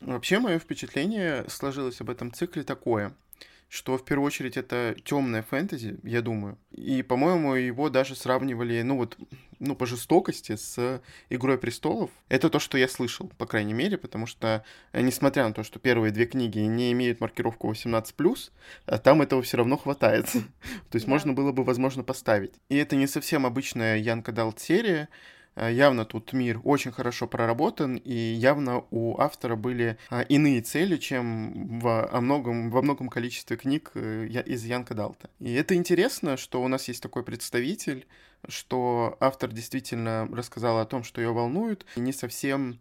Вообще, 0.00 0.38
мое 0.38 0.58
впечатление 0.58 1.44
сложилось 1.48 2.00
об 2.00 2.08
этом 2.10 2.32
цикле 2.32 2.62
такое— 2.62 3.14
что 3.70 3.96
в 3.96 4.04
первую 4.04 4.26
очередь 4.26 4.56
это 4.56 4.96
темная 5.04 5.42
фэнтези, 5.42 6.00
я 6.02 6.22
думаю. 6.22 6.58
И, 6.72 7.02
по-моему, 7.02 7.54
его 7.54 7.88
даже 7.88 8.16
сравнивали, 8.16 8.82
ну 8.82 8.96
вот, 8.96 9.16
ну, 9.60 9.76
по 9.76 9.86
жестокости 9.86 10.56
с 10.56 11.00
Игрой 11.28 11.56
престолов. 11.56 12.10
Это 12.28 12.50
то, 12.50 12.58
что 12.58 12.76
я 12.76 12.88
слышал, 12.88 13.30
по 13.38 13.46
крайней 13.46 13.72
мере, 13.72 13.96
потому 13.96 14.26
что, 14.26 14.64
э, 14.92 15.02
несмотря 15.02 15.46
на 15.46 15.54
то, 15.54 15.62
что 15.62 15.78
первые 15.78 16.10
две 16.10 16.26
книги 16.26 16.58
не 16.58 16.90
имеют 16.90 17.20
маркировку 17.20 17.70
18+, 17.70 18.50
а 18.86 18.98
там 18.98 19.22
этого 19.22 19.40
все 19.40 19.58
равно 19.58 19.76
хватает. 19.76 20.26
то 20.32 20.96
есть 20.96 21.06
можно 21.06 21.32
было 21.32 21.52
бы, 21.52 21.62
возможно, 21.62 22.02
поставить. 22.02 22.54
И 22.70 22.76
это 22.76 22.96
не 22.96 23.06
совсем 23.06 23.46
обычная 23.46 23.98
Янка 23.98 24.32
Далт 24.32 24.58
серия, 24.58 25.08
Э, 25.08 25.39
явно 25.56 26.04
тут 26.04 26.32
мир 26.32 26.60
очень 26.64 26.92
хорошо 26.92 27.26
проработан, 27.26 27.96
и 27.96 28.14
явно 28.14 28.84
у 28.90 29.18
автора 29.18 29.56
были 29.56 29.98
а, 30.08 30.22
иные 30.22 30.62
цели, 30.62 30.96
чем 30.96 31.80
в, 31.80 32.06
о 32.06 32.20
многом, 32.20 32.70
во 32.70 32.82
многом 32.82 33.08
количестве 33.08 33.56
книг 33.56 33.90
э, 33.94 34.26
из 34.26 34.64
Янка 34.64 34.94
Далта. 34.94 35.28
И 35.38 35.52
это 35.52 35.74
интересно, 35.74 36.36
что 36.36 36.62
у 36.62 36.68
нас 36.68 36.88
есть 36.88 37.02
такой 37.02 37.24
представитель, 37.24 38.06
что 38.48 39.16
автор 39.20 39.50
действительно 39.50 40.28
рассказал 40.32 40.78
о 40.78 40.86
том, 40.86 41.04
что 41.04 41.20
ее 41.20 41.32
волнует, 41.32 41.84
и 41.96 42.00
не 42.00 42.12
совсем 42.12 42.78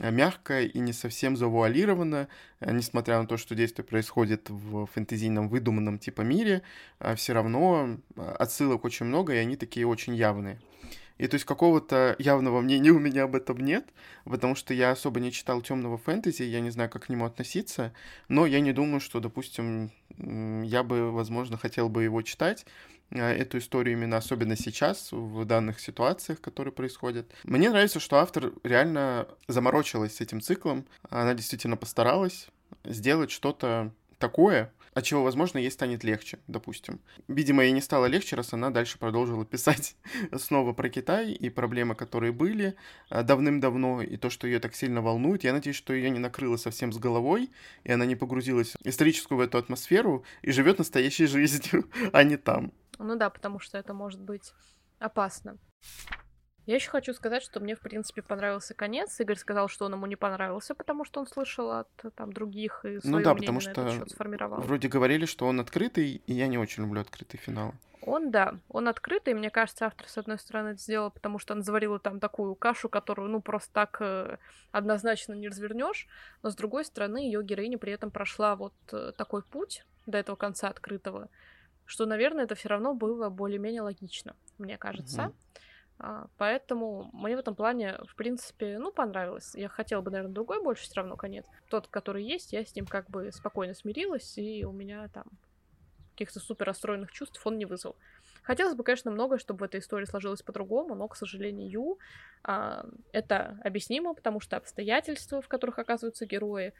э, 0.00 0.10
мягко 0.10 0.62
и 0.62 0.78
не 0.78 0.92
совсем 0.92 1.36
завуалировано, 1.36 2.28
несмотря 2.60 3.20
на 3.20 3.26
то, 3.26 3.36
что 3.36 3.54
действие 3.54 3.84
происходит 3.84 4.48
в 4.50 4.86
фэнтезийном 4.86 5.48
выдуманном 5.48 5.98
типа 5.98 6.22
мире, 6.22 6.62
а 6.98 7.14
все 7.14 7.34
равно 7.34 7.98
отсылок 8.16 8.84
очень 8.84 9.06
много, 9.06 9.34
и 9.34 9.38
они 9.38 9.56
такие 9.56 9.86
очень 9.86 10.14
явные. 10.14 10.58
И 11.18 11.26
то 11.28 11.34
есть 11.34 11.46
какого-то 11.46 12.14
явного 12.18 12.60
мнения 12.60 12.90
у 12.90 12.98
меня 12.98 13.24
об 13.24 13.34
этом 13.34 13.58
нет, 13.58 13.88
потому 14.24 14.54
что 14.54 14.74
я 14.74 14.90
особо 14.90 15.20
не 15.20 15.32
читал 15.32 15.62
темного 15.62 15.98
фэнтези, 15.98 16.42
я 16.42 16.60
не 16.60 16.70
знаю, 16.70 16.90
как 16.90 17.06
к 17.06 17.08
нему 17.08 17.24
относиться, 17.24 17.92
но 18.28 18.46
я 18.46 18.60
не 18.60 18.72
думаю, 18.72 19.00
что, 19.00 19.20
допустим, 19.20 19.90
я 20.18 20.82
бы, 20.82 21.10
возможно, 21.10 21.56
хотел 21.56 21.88
бы 21.88 22.04
его 22.04 22.22
читать, 22.22 22.66
а, 23.10 23.32
эту 23.32 23.58
историю 23.58 23.96
именно 23.96 24.16
особенно 24.16 24.56
сейчас, 24.56 25.12
в 25.12 25.44
данных 25.44 25.80
ситуациях, 25.80 26.40
которые 26.40 26.72
происходят. 26.72 27.32
Мне 27.44 27.70
нравится, 27.70 28.00
что 28.00 28.16
автор 28.16 28.52
реально 28.62 29.28
заморочилась 29.48 30.16
с 30.16 30.20
этим 30.20 30.40
циклом, 30.40 30.86
она 31.08 31.34
действительно 31.34 31.76
постаралась 31.76 32.48
сделать 32.84 33.30
что-то 33.30 33.92
такое, 34.18 34.72
от 34.96 35.04
чего, 35.04 35.22
возможно, 35.22 35.58
ей 35.58 35.70
станет 35.70 36.04
легче, 36.04 36.38
допустим. 36.46 37.00
Видимо, 37.28 37.62
ей 37.62 37.72
не 37.72 37.82
стало 37.82 38.06
легче, 38.06 38.34
раз 38.34 38.54
она 38.54 38.70
дальше 38.70 38.98
продолжила 38.98 39.44
писать 39.44 39.94
снова 40.38 40.72
про 40.72 40.88
Китай 40.88 41.32
и 41.32 41.50
проблемы, 41.50 41.94
которые 41.94 42.32
были 42.32 42.76
а, 43.10 43.22
давным-давно, 43.22 44.00
и 44.00 44.16
то, 44.16 44.30
что 44.30 44.46
ее 44.46 44.58
так 44.58 44.74
сильно 44.74 45.02
волнует. 45.02 45.44
Я 45.44 45.52
надеюсь, 45.52 45.76
что 45.76 45.92
ее 45.92 46.08
не 46.08 46.18
накрыло 46.18 46.56
совсем 46.56 46.94
с 46.94 46.98
головой, 46.98 47.50
и 47.84 47.92
она 47.92 48.06
не 48.06 48.16
погрузилась 48.16 48.72
в 48.72 48.88
историческую 48.88 49.36
в 49.36 49.42
эту 49.42 49.58
атмосферу 49.58 50.24
и 50.40 50.50
живет 50.50 50.78
настоящей 50.78 51.26
жизнью, 51.26 51.90
а 52.14 52.22
не 52.24 52.38
там. 52.38 52.72
Ну 52.98 53.16
да, 53.16 53.28
потому 53.28 53.58
что 53.58 53.76
это 53.76 53.92
может 53.92 54.22
быть 54.22 54.54
опасно. 54.98 55.58
Я 56.66 56.74
еще 56.74 56.90
хочу 56.90 57.14
сказать, 57.14 57.42
что 57.42 57.60
мне, 57.60 57.76
в 57.76 57.80
принципе, 57.80 58.22
понравился 58.22 58.74
конец. 58.74 59.20
Игорь 59.20 59.36
сказал, 59.36 59.68
что 59.68 59.84
он 59.86 59.92
ему 59.92 60.06
не 60.06 60.16
понравился, 60.16 60.74
потому 60.74 61.04
что 61.04 61.20
он 61.20 61.28
слышал 61.28 61.70
от 61.70 61.88
там 62.16 62.32
других 62.32 62.84
и 62.84 62.98
свое 62.98 63.16
ну 63.16 63.22
да, 63.22 63.34
потому 63.34 63.60
что 63.60 64.04
сформировал. 64.08 64.60
Вроде 64.60 64.88
говорили, 64.88 65.26
что 65.26 65.46
он 65.46 65.60
открытый, 65.60 66.22
и 66.26 66.32
я 66.32 66.48
не 66.48 66.58
очень 66.58 66.82
люблю 66.82 67.00
открытый 67.00 67.38
финал. 67.38 67.72
Он, 68.02 68.30
да, 68.30 68.58
он 68.68 68.88
открытый, 68.88 69.34
мне 69.34 69.50
кажется, 69.50 69.86
автор, 69.86 70.08
с 70.08 70.18
одной 70.18 70.38
стороны, 70.38 70.68
это 70.70 70.80
сделал, 70.80 71.10
потому 71.10 71.38
что 71.38 71.54
он 71.54 71.62
заварил 71.62 71.98
там 71.98 72.20
такую 72.20 72.54
кашу, 72.54 72.88
которую, 72.88 73.28
ну, 73.30 73.40
просто 73.40 73.72
так 73.72 73.96
э, 74.00 74.38
однозначно 74.70 75.32
не 75.32 75.48
развернешь, 75.48 76.06
но, 76.42 76.50
с 76.50 76.54
другой 76.54 76.84
стороны, 76.84 77.18
ее 77.18 77.42
героиня 77.42 77.78
при 77.78 77.92
этом 77.92 78.12
прошла 78.12 78.54
вот 78.54 78.74
э, 78.92 79.12
такой 79.16 79.42
путь 79.42 79.84
до 80.06 80.18
этого 80.18 80.36
конца 80.36 80.68
открытого, 80.68 81.28
что, 81.84 82.06
наверное, 82.06 82.44
это 82.44 82.54
все 82.54 82.68
равно 82.68 82.94
было 82.94 83.28
более-менее 83.28 83.82
логично, 83.82 84.36
мне 84.58 84.78
кажется. 84.78 85.22
Угу. 85.22 85.34
А, 85.98 86.26
поэтому 86.36 87.10
мне 87.12 87.36
в 87.36 87.38
этом 87.40 87.54
плане, 87.54 87.98
в 88.06 88.16
принципе, 88.16 88.78
ну, 88.78 88.92
понравилось. 88.92 89.54
Я 89.54 89.68
хотела 89.68 90.02
бы, 90.02 90.10
наверное, 90.10 90.34
другой 90.34 90.62
больше 90.62 90.84
все 90.84 90.96
равно 90.96 91.16
конец. 91.16 91.46
Тот, 91.68 91.88
который 91.88 92.24
есть, 92.24 92.52
я 92.52 92.64
с 92.64 92.74
ним 92.74 92.86
как 92.86 93.08
бы 93.10 93.32
спокойно 93.32 93.74
смирилась, 93.74 94.36
и 94.38 94.64
у 94.64 94.72
меня 94.72 95.08
там 95.08 95.24
каких-то 96.12 96.40
супер 96.40 96.66
расстроенных 96.66 97.12
чувств 97.12 97.40
он 97.46 97.58
не 97.58 97.66
вызвал. 97.66 97.96
Хотелось 98.42 98.74
бы, 98.74 98.84
конечно, 98.84 99.10
многое, 99.10 99.38
чтобы 99.38 99.60
в 99.60 99.62
этой 99.64 99.80
истории 99.80 100.06
сложилось 100.06 100.42
по-другому, 100.42 100.94
но, 100.94 101.08
к 101.08 101.16
сожалению, 101.16 101.98
а, 102.42 102.86
это 103.12 103.58
объяснимо, 103.64 104.14
потому 104.14 104.40
что 104.40 104.56
обстоятельства, 104.56 105.42
в 105.42 105.48
которых 105.48 105.78
оказываются 105.78 106.26
герои, 106.26 106.72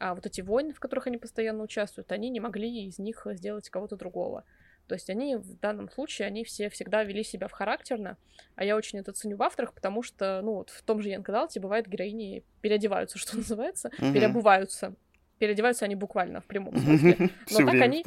А 0.00 0.14
вот 0.14 0.26
эти 0.26 0.40
войны, 0.40 0.72
в 0.72 0.80
которых 0.80 1.06
они 1.06 1.18
постоянно 1.18 1.62
участвуют, 1.64 2.12
они 2.12 2.30
не 2.30 2.40
могли 2.40 2.86
из 2.86 2.98
них 2.98 3.26
сделать 3.32 3.68
кого-то 3.70 3.96
другого. 3.96 4.44
То 4.86 4.94
есть 4.94 5.08
они 5.10 5.36
в 5.36 5.58
данном 5.60 5.88
случае, 5.90 6.26
они 6.26 6.44
все 6.44 6.68
всегда 6.68 7.04
вели 7.04 7.22
себя 7.22 7.48
в 7.48 7.52
характерно, 7.52 8.16
а 8.56 8.64
я 8.64 8.76
очень 8.76 8.98
это 8.98 9.12
ценю 9.12 9.36
в 9.36 9.42
авторах, 9.42 9.72
потому 9.72 10.02
что, 10.02 10.40
ну, 10.42 10.54
вот 10.54 10.70
в 10.70 10.82
том 10.82 11.00
же 11.00 11.08
Янкадалте 11.08 11.60
бывает 11.60 11.88
героини 11.88 12.44
переодеваются, 12.60 13.18
что 13.18 13.36
называется, 13.36 13.88
mm-hmm. 13.88 14.12
переобуваются. 14.12 14.94
Переодеваются 15.38 15.84
они 15.86 15.96
буквально 15.96 16.40
в 16.40 16.44
прямом 16.44 16.76
смысле. 16.76 17.30
Но 17.50 17.66
так 17.66 17.74
они 17.80 18.02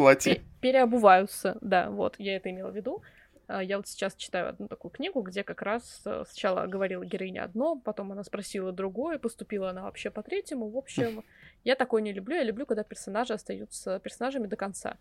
переобуваются, 0.62 1.58
да, 1.62 1.90
вот, 1.90 2.16
я 2.18 2.38
это 2.38 2.50
имела 2.50 2.72
в 2.72 2.76
виду. 2.76 3.02
А, 3.48 3.64
я 3.64 3.78
вот 3.78 3.88
сейчас 3.88 4.16
читаю 4.16 4.50
одну 4.50 4.68
такую 4.68 4.92
книгу, 4.92 5.22
где 5.22 5.44
как 5.44 5.62
раз 5.62 6.02
э, 6.06 6.24
сначала 6.28 6.66
говорила 6.66 7.06
героиня 7.06 7.44
одно, 7.44 7.76
потом 7.76 8.12
она 8.12 8.24
спросила 8.24 8.72
другое, 8.72 9.20
поступила 9.20 9.70
она 9.70 9.84
вообще 9.84 10.10
по 10.10 10.24
третьему. 10.24 10.70
В 10.70 10.78
общем, 10.78 11.24
я 11.64 11.76
такое 11.76 12.02
не 12.02 12.14
люблю. 12.14 12.36
Я 12.36 12.44
люблю, 12.44 12.66
когда 12.66 12.84
персонажи 12.84 13.34
остаются 13.34 14.00
персонажами 14.00 14.48
до 14.48 14.56
конца. 14.56 14.98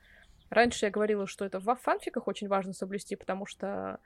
Раньше 0.55 0.87
я 0.87 0.91
говорила, 0.91 1.27
что 1.27 1.45
это 1.45 1.59
в 1.59 1.75
фанфиках 1.75 2.29
очень 2.29 2.47
важно 2.47 2.73
соблюсти, 2.73 3.17
потому 3.17 3.45
что 3.45 3.99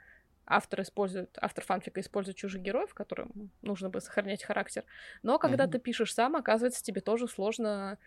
автор 0.47 0.81
использует, 0.81 1.37
автор 1.43 1.63
фанфика 1.63 2.01
использует 2.01 2.39
чужих 2.39 2.63
героев, 2.63 2.95
которым 2.95 3.51
нужно 3.61 3.91
бы 3.91 4.01
сохранять 4.01 4.43
характер. 4.43 4.85
Но 5.23 5.39
когда 5.39 5.65
mm-hmm. 5.65 5.73
ты 5.73 5.79
пишешь 5.79 6.15
сам, 6.15 6.37
оказывается, 6.37 6.83
тебе 6.83 7.03
тоже 7.03 7.29
сложно 7.29 7.99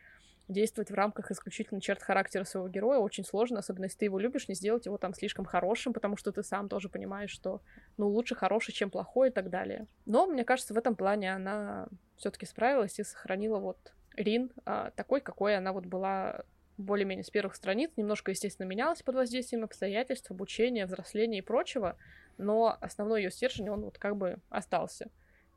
действовать 0.47 0.89
в 0.89 0.95
рамках 0.95 1.29
исключительно 1.29 1.79
черт 1.79 2.01
характера 2.01 2.43
своего 2.43 2.67
героя. 2.67 2.97
Очень 2.97 3.23
сложно, 3.23 3.59
особенно 3.59 3.85
если 3.85 3.99
ты 3.99 4.05
его 4.05 4.17
любишь, 4.17 4.47
не 4.47 4.55
сделать 4.55 4.87
его 4.87 4.97
там 4.97 5.13
слишком 5.13 5.45
хорошим, 5.45 5.93
потому 5.93 6.17
что 6.17 6.31
ты 6.31 6.41
сам 6.41 6.67
тоже 6.67 6.89
понимаешь, 6.89 7.29
что 7.29 7.61
ну 7.97 8.07
лучше 8.07 8.33
хороший, 8.33 8.71
чем 8.71 8.89
плохой 8.89 9.29
и 9.29 9.31
так 9.31 9.51
далее. 9.51 9.85
Но 10.07 10.25
мне 10.25 10.43
кажется, 10.43 10.73
в 10.73 10.77
этом 10.77 10.95
плане 10.95 11.31
она 11.35 11.87
все-таки 12.17 12.47
справилась 12.47 12.97
и 12.97 13.03
сохранила 13.03 13.59
вот 13.59 13.77
Рин 14.15 14.51
а, 14.65 14.89
такой, 14.95 15.21
какой 15.21 15.55
она 15.55 15.73
вот 15.73 15.85
была 15.85 16.43
более-менее 16.81 17.23
с 17.23 17.29
первых 17.29 17.55
страниц, 17.55 17.91
немножко, 17.97 18.31
естественно, 18.31 18.67
менялась 18.67 19.01
под 19.01 19.15
воздействием 19.15 19.63
обстоятельств, 19.63 20.31
обучения, 20.31 20.85
взросления 20.85 21.39
и 21.39 21.41
прочего, 21.41 21.97
но 22.37 22.77
основной 22.81 23.23
ее 23.23 23.31
стержень, 23.31 23.69
он 23.69 23.81
вот 23.81 23.97
как 23.97 24.17
бы 24.17 24.37
остался. 24.49 25.09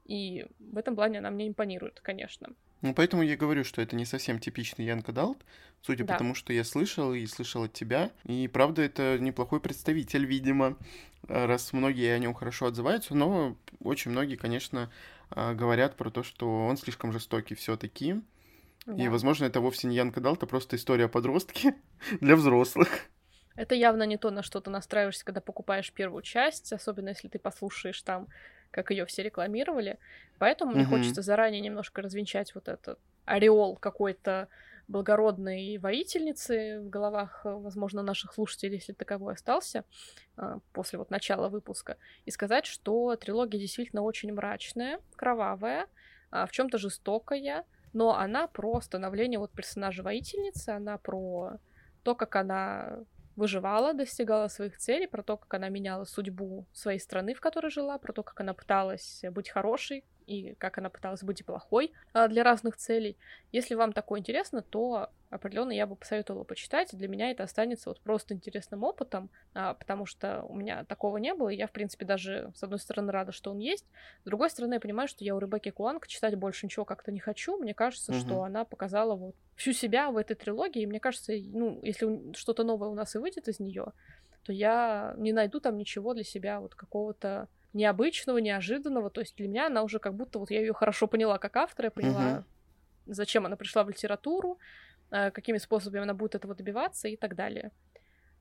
И 0.04 0.46
в 0.58 0.76
этом 0.76 0.94
плане 0.94 1.18
она 1.18 1.30
мне 1.30 1.48
импонирует, 1.48 2.00
конечно. 2.00 2.48
Ну, 2.82 2.92
поэтому 2.92 3.22
я 3.22 3.36
говорю, 3.36 3.64
что 3.64 3.80
это 3.80 3.96
не 3.96 4.04
совсем 4.04 4.38
типичный 4.38 4.84
Янка 4.84 5.10
Далт, 5.12 5.38
судя 5.80 6.04
да. 6.04 6.12
по 6.12 6.18
тому, 6.18 6.34
что 6.34 6.52
я 6.52 6.64
слышал 6.64 7.14
и 7.14 7.24
слышал 7.26 7.64
от 7.64 7.72
тебя. 7.72 8.10
И 8.24 8.46
правда, 8.46 8.82
это 8.82 9.18
неплохой 9.18 9.60
представитель, 9.60 10.26
видимо, 10.26 10.76
раз 11.26 11.72
многие 11.72 12.12
о 12.12 12.18
нем 12.18 12.34
хорошо 12.34 12.66
отзываются, 12.66 13.14
но 13.14 13.56
очень 13.80 14.10
многие, 14.10 14.36
конечно, 14.36 14.90
а, 15.30 15.54
говорят 15.54 15.96
про 15.96 16.10
то, 16.10 16.22
что 16.22 16.66
он 16.66 16.76
слишком 16.76 17.10
жестокий 17.10 17.54
все-таки. 17.54 18.20
Да. 18.86 19.02
И, 19.02 19.08
возможно, 19.08 19.46
это 19.46 19.60
вовсе 19.60 19.86
не 19.86 19.96
Янка 19.96 20.20
Далт, 20.20 20.42
а 20.42 20.46
просто 20.46 20.76
история 20.76 21.06
о 21.06 21.08
подростке 21.08 21.74
для 22.20 22.36
взрослых. 22.36 22.88
Это 23.56 23.74
явно 23.74 24.02
не 24.02 24.16
то, 24.16 24.30
на 24.30 24.42
что 24.42 24.60
ты 24.60 24.70
настраиваешься, 24.70 25.24
когда 25.24 25.40
покупаешь 25.40 25.92
первую 25.92 26.22
часть, 26.22 26.72
особенно 26.72 27.10
если 27.10 27.28
ты 27.28 27.38
послушаешь 27.38 28.02
там, 28.02 28.28
как 28.70 28.90
ее 28.90 29.06
все 29.06 29.22
рекламировали. 29.22 29.98
Поэтому 30.38 30.72
mm-hmm. 30.72 30.74
мне 30.74 30.84
хочется 30.84 31.22
заранее 31.22 31.60
немножко 31.60 32.02
развенчать 32.02 32.54
вот 32.54 32.68
этот 32.68 32.98
ореол 33.24 33.76
какой-то 33.76 34.48
благородной 34.88 35.78
воительницы 35.78 36.80
в 36.80 36.90
головах, 36.90 37.40
возможно, 37.44 38.02
наших 38.02 38.34
слушателей, 38.34 38.76
если 38.76 38.92
таковой 38.92 39.34
остался, 39.34 39.84
а, 40.36 40.58
после 40.72 40.98
вот 40.98 41.10
начала 41.10 41.48
выпуска, 41.48 41.96
и 42.26 42.30
сказать, 42.30 42.66
что 42.66 43.16
трилогия 43.16 43.58
действительно 43.58 44.02
очень 44.02 44.32
мрачная, 44.32 45.00
кровавая, 45.16 45.86
а, 46.30 46.46
в 46.46 46.50
чем-то 46.50 46.76
жестокая, 46.76 47.64
но 47.94 48.16
она 48.16 48.46
про 48.46 48.80
становление 48.80 49.38
вот 49.38 49.52
персонажа 49.52 50.02
воительницы, 50.02 50.70
она 50.70 50.98
про 50.98 51.58
то, 52.02 52.14
как 52.14 52.36
она 52.36 52.98
выживала, 53.36 53.94
достигала 53.94 54.48
своих 54.48 54.78
целей, 54.78 55.06
про 55.06 55.22
то, 55.22 55.36
как 55.36 55.52
она 55.54 55.68
меняла 55.68 56.04
судьбу 56.04 56.66
своей 56.72 56.98
страны, 56.98 57.34
в 57.34 57.40
которой 57.40 57.70
жила, 57.70 57.98
про 57.98 58.12
то, 58.12 58.22
как 58.22 58.40
она 58.40 58.54
пыталась 58.54 59.22
быть 59.30 59.48
хорошей, 59.48 60.04
и 60.26 60.54
как 60.54 60.78
она 60.78 60.90
пыталась 60.90 61.22
быть 61.22 61.44
плохой 61.44 61.92
а, 62.12 62.28
для 62.28 62.42
разных 62.42 62.76
целей. 62.76 63.16
Если 63.52 63.74
вам 63.74 63.92
такое 63.92 64.20
интересно, 64.20 64.62
то 64.62 65.10
определенно 65.30 65.72
я 65.72 65.86
бы 65.86 65.96
посоветовала 65.96 66.44
почитать. 66.44 66.90
Для 66.92 67.08
меня 67.08 67.30
это 67.30 67.42
останется 67.42 67.90
вот 67.90 68.00
просто 68.00 68.34
интересным 68.34 68.84
опытом, 68.84 69.30
а, 69.52 69.74
потому 69.74 70.06
что 70.06 70.42
у 70.44 70.54
меня 70.54 70.84
такого 70.84 71.16
не 71.18 71.34
было, 71.34 71.48
и 71.48 71.56
я, 71.56 71.66
в 71.66 71.72
принципе, 71.72 72.04
даже, 72.04 72.52
с 72.54 72.62
одной 72.62 72.78
стороны, 72.78 73.12
рада, 73.12 73.32
что 73.32 73.50
он 73.50 73.58
есть, 73.58 73.84
с 74.22 74.24
другой 74.24 74.50
стороны, 74.50 74.74
я 74.74 74.80
понимаю, 74.80 75.08
что 75.08 75.24
я 75.24 75.34
у 75.34 75.38
Ребекки 75.38 75.70
Куанг 75.70 76.06
читать 76.06 76.36
больше 76.36 76.66
ничего 76.66 76.84
как-то 76.84 77.10
не 77.10 77.20
хочу. 77.20 77.56
Мне 77.56 77.74
кажется, 77.74 78.12
угу. 78.12 78.20
что 78.20 78.42
она 78.42 78.64
показала 78.64 79.14
вот 79.16 79.34
всю 79.56 79.72
себя 79.72 80.10
в 80.10 80.16
этой 80.16 80.36
трилогии, 80.36 80.82
и 80.82 80.86
мне 80.86 81.00
кажется, 81.00 81.32
ну, 81.32 81.80
если 81.82 82.32
что-то 82.34 82.64
новое 82.64 82.88
у 82.88 82.94
нас 82.94 83.14
и 83.14 83.18
выйдет 83.18 83.48
из 83.48 83.60
нее, 83.60 83.92
то 84.44 84.52
я 84.52 85.14
не 85.16 85.32
найду 85.32 85.58
там 85.58 85.76
ничего 85.76 86.14
для 86.14 86.24
себя 86.24 86.60
вот 86.60 86.74
какого-то 86.74 87.48
необычного, 87.74 88.38
неожиданного. 88.38 89.10
То 89.10 89.20
есть 89.20 89.36
для 89.36 89.48
меня 89.48 89.66
она 89.66 89.82
уже 89.82 89.98
как 89.98 90.14
будто 90.14 90.38
вот 90.38 90.50
я 90.50 90.60
ее 90.60 90.72
хорошо 90.72 91.06
поняла 91.06 91.38
как 91.38 91.56
автора, 91.56 91.86
я 91.86 91.90
поняла, 91.90 92.38
угу. 92.38 92.44
зачем 93.06 93.44
она 93.44 93.56
пришла 93.56 93.84
в 93.84 93.90
литературу, 93.90 94.58
э, 95.10 95.30
какими 95.30 95.58
способами 95.58 96.02
она 96.02 96.14
будет 96.14 96.34
этого 96.34 96.54
добиваться 96.54 97.08
и 97.08 97.16
так 97.16 97.34
далее. 97.34 97.70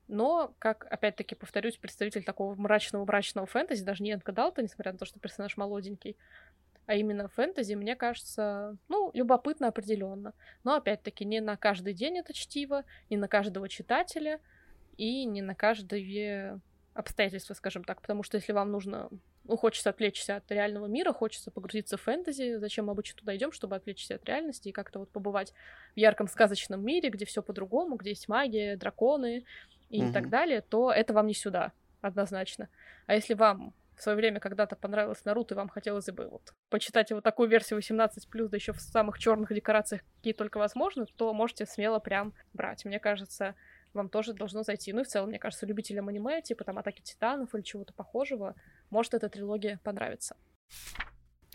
Но, 0.06 0.54
как, 0.58 0.86
опять-таки, 0.90 1.34
повторюсь, 1.34 1.78
представитель 1.78 2.24
такого 2.24 2.54
мрачного-мрачного 2.54 3.46
фэнтези, 3.46 3.84
даже 3.84 4.02
не 4.02 4.12
Энка 4.12 4.32
Далта, 4.32 4.62
несмотря 4.62 4.92
на 4.92 4.98
то, 4.98 5.06
что 5.06 5.18
персонаж 5.18 5.56
молоденький, 5.56 6.16
а 6.86 6.94
именно 6.94 7.28
фэнтези, 7.28 7.74
мне 7.74 7.96
кажется, 7.96 8.76
ну, 8.88 9.10
любопытно 9.14 9.68
определенно. 9.68 10.34
Но, 10.62 10.74
опять-таки, 10.74 11.24
не 11.24 11.40
на 11.40 11.56
каждый 11.56 11.94
день 11.94 12.18
это 12.18 12.34
чтиво, 12.34 12.84
не 13.08 13.16
на 13.16 13.28
каждого 13.28 13.68
читателя 13.70 14.40
и 14.98 15.24
не 15.24 15.40
на 15.40 15.54
каждое 15.54 16.60
обстоятельства, 16.94 17.54
скажем 17.54 17.82
так, 17.82 18.00
потому 18.00 18.22
что 18.22 18.36
если 18.36 18.52
вам 18.52 18.70
нужно, 18.70 19.10
ну, 19.42 19.56
хочется 19.56 19.90
отвлечься 19.90 20.36
от 20.36 20.50
реального 20.50 20.86
мира, 20.86 21.12
хочется 21.12 21.50
погрузиться 21.50 21.96
в 21.96 22.02
фэнтези, 22.02 22.56
зачем 22.56 22.86
мы 22.86 22.92
обычно 22.92 23.18
туда 23.18 23.36
идем, 23.36 23.50
чтобы 23.52 23.74
отвлечься 23.76 24.14
от 24.14 24.24
реальности 24.24 24.68
и 24.68 24.72
как-то 24.72 25.00
вот 25.00 25.10
побывать 25.10 25.52
в 25.94 25.98
ярком 25.98 26.28
сказочном 26.28 26.84
мире, 26.84 27.10
где 27.10 27.24
все 27.24 27.42
по-другому, 27.42 27.96
где 27.96 28.10
есть 28.10 28.28
магия, 28.28 28.76
драконы 28.76 29.44
и 29.90 30.04
угу. 30.04 30.12
так 30.12 30.30
далее, 30.30 30.60
то 30.60 30.92
это 30.92 31.12
вам 31.12 31.26
не 31.26 31.34
сюда, 31.34 31.72
однозначно. 32.00 32.68
А 33.06 33.14
если 33.14 33.34
вам 33.34 33.74
в 33.96 34.02
свое 34.02 34.16
время 34.16 34.40
когда-то 34.40 34.76
понравилось 34.76 35.24
Наруто, 35.24 35.54
и 35.54 35.56
вам 35.56 35.68
хотелось 35.68 36.06
бы 36.06 36.28
вот 36.28 36.54
почитать 36.68 37.10
его 37.10 37.20
такую 37.20 37.48
версию 37.48 37.80
18+, 37.80 38.48
да 38.48 38.56
еще 38.56 38.72
в 38.72 38.80
самых 38.80 39.18
черных 39.18 39.52
декорациях, 39.52 40.02
какие 40.16 40.32
только 40.32 40.58
возможно, 40.58 41.06
то 41.16 41.32
можете 41.32 41.66
смело 41.66 41.98
прям 41.98 42.34
брать. 42.52 42.84
Мне 42.84 42.98
кажется, 42.98 43.54
вам 43.94 44.08
тоже 44.08 44.32
должно 44.32 44.62
зайти. 44.62 44.92
Ну 44.92 45.00
и 45.00 45.04
в 45.04 45.08
целом, 45.08 45.28
мне 45.28 45.38
кажется, 45.38 45.66
любителям 45.66 46.08
аниме, 46.08 46.42
типа 46.42 46.64
там 46.64 46.78
Атаки 46.78 47.00
Титанов 47.02 47.54
или 47.54 47.62
чего-то 47.62 47.92
похожего, 47.92 48.54
может 48.90 49.14
эта 49.14 49.28
трилогия 49.28 49.80
понравиться. 49.82 50.36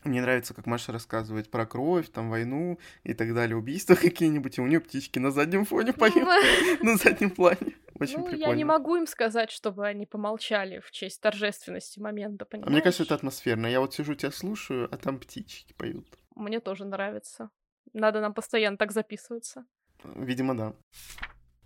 Мне 0.04 0.22
нравится, 0.22 0.54
как 0.54 0.66
Маша 0.66 0.92
рассказывает 0.92 1.52
про 1.52 1.66
кровь, 1.66 2.10
там, 2.10 2.30
войну 2.30 2.80
и 3.04 3.14
так 3.14 3.34
далее, 3.34 3.58
убийства 3.58 3.96
какие-нибудь, 4.02 4.58
и 4.58 4.62
у 4.62 4.68
нее 4.68 4.80
птички 4.80 5.20
на 5.20 5.32
заднем 5.32 5.66
фоне 5.66 5.94
поют, 5.94 6.28
на 6.84 6.96
заднем 6.96 7.32
плане. 7.32 7.76
Очень 8.00 8.20
ну, 8.20 8.26
прикольно. 8.28 8.50
я 8.50 8.56
не 8.56 8.64
могу 8.64 8.96
им 8.96 9.06
сказать, 9.06 9.52
чтобы 9.52 9.86
они 9.86 10.06
помолчали 10.06 10.80
в 10.80 10.90
честь 10.92 11.20
торжественности 11.20 12.00
момента, 12.00 12.46
понимаешь? 12.46 12.70
А 12.70 12.72
мне 12.72 12.82
кажется, 12.82 13.04
это 13.04 13.16
атмосферно. 13.16 13.68
Я 13.68 13.82
вот 13.82 13.94
сижу, 13.94 14.16
тебя 14.16 14.32
слушаю, 14.32 14.88
а 14.90 14.96
там 14.96 15.20
птички 15.20 15.74
поют. 15.74 16.08
Мне 16.34 16.62
тоже 16.62 16.86
нравится. 16.86 17.50
Надо 17.92 18.22
нам 18.22 18.34
постоянно 18.34 18.78
так 18.78 18.94
записываться. 18.94 19.66
Видимо, 20.04 20.56
да. 20.56 20.74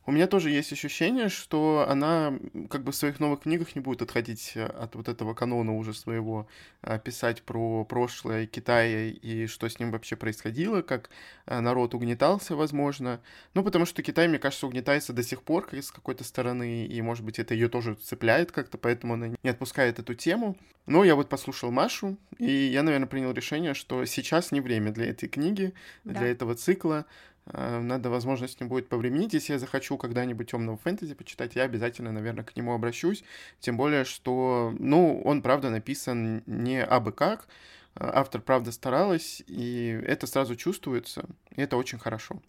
У 0.06 0.12
меня 0.12 0.28
тоже 0.28 0.50
есть 0.50 0.74
ощущение, 0.74 1.30
что 1.30 1.86
она 1.88 2.38
как 2.70 2.84
бы 2.84 2.92
в 2.92 2.96
своих 2.96 3.22
новых 3.22 3.42
книгах 3.42 3.74
не 3.76 3.82
будет 3.82 4.02
отходить 4.02 4.52
э, 4.56 4.66
от 4.66 4.96
вот 4.96 5.08
этого 5.08 5.34
канона 5.34 5.78
уже 5.78 5.94
своего, 5.94 6.48
а, 6.82 7.00
писать 7.00 7.42
про 7.44 7.86
прошлое 7.86 8.46
Китая 8.46 9.12
и 9.12 9.48
что 9.48 9.70
с 9.70 9.80
ним 9.80 9.92
вообще 9.92 10.18
происходило, 10.18 10.82
как 10.82 11.10
э, 11.46 11.58
народ 11.60 11.94
угнетался, 11.94 12.58
возможно. 12.58 13.22
Ну, 13.54 13.64
потому 13.64 13.86
что 13.86 14.04
Китай, 14.04 14.28
мне 14.28 14.40
кажется, 14.40 14.68
угнетается 14.68 15.14
до 15.14 15.24
сих 15.24 15.42
пор 15.42 15.70
с 15.72 15.92
какой-то 15.92 16.26
стороны, 16.26 16.86
и, 16.86 17.02
может 17.02 17.24
быть, 17.24 17.40
это 17.40 17.54
ее 17.54 17.70
тоже 17.70 17.96
цепляет 17.96 18.52
как-то, 18.52 18.78
поэтому 18.78 19.14
она 19.14 19.30
не 19.42 19.50
отпускает 19.50 20.00
эту 20.00 20.16
тему. 20.16 20.58
Но 20.86 21.06
я 21.06 21.16
вот 21.16 21.30
послушал 21.30 21.72
Машу, 21.72 22.18
и 22.40 22.52
я, 22.52 22.84
наверное, 22.84 23.08
принял 23.08 23.32
решение, 23.32 23.74
что 23.74 24.04
сейчас 24.04 24.52
не 24.52 24.60
время 24.60 24.92
для 24.92 25.06
этой 25.06 25.30
книги, 25.30 25.74
да. 26.04 26.20
для 26.20 26.28
этого 26.28 26.56
цикла. 26.56 27.06
Э, 27.46 27.80
надо, 27.80 28.10
возможно, 28.10 28.48
с 28.48 28.60
ним 28.60 28.70
будет 28.70 28.90
повременить. 28.90 29.34
Если 29.34 29.54
я 29.54 29.60
захочу 29.60 29.98
когда-нибудь 29.98 30.52
темного 30.52 30.78
фэнтези 30.78 31.14
почитать, 31.16 31.56
я 31.56 31.64
обязательно, 31.64 32.12
наверное, 32.12 32.44
к 32.44 32.56
нему 32.56 32.74
обращусь. 32.74 33.24
Тем 33.60 33.78
более, 33.78 34.06
что, 34.06 34.74
ну, 34.80 35.22
он, 35.24 35.42
правда, 35.42 35.70
написан 35.70 36.44
не 36.46 36.84
абы 36.84 37.12
как. 37.12 37.48
Автор, 37.96 38.42
правда, 38.42 38.72
старалась, 38.72 39.44
и 39.46 40.02
это 40.06 40.26
сразу 40.26 40.56
чувствуется, 40.56 41.26
и 41.56 41.62
это 41.62 41.78
очень 41.78 42.00
хорошо. 42.00 42.42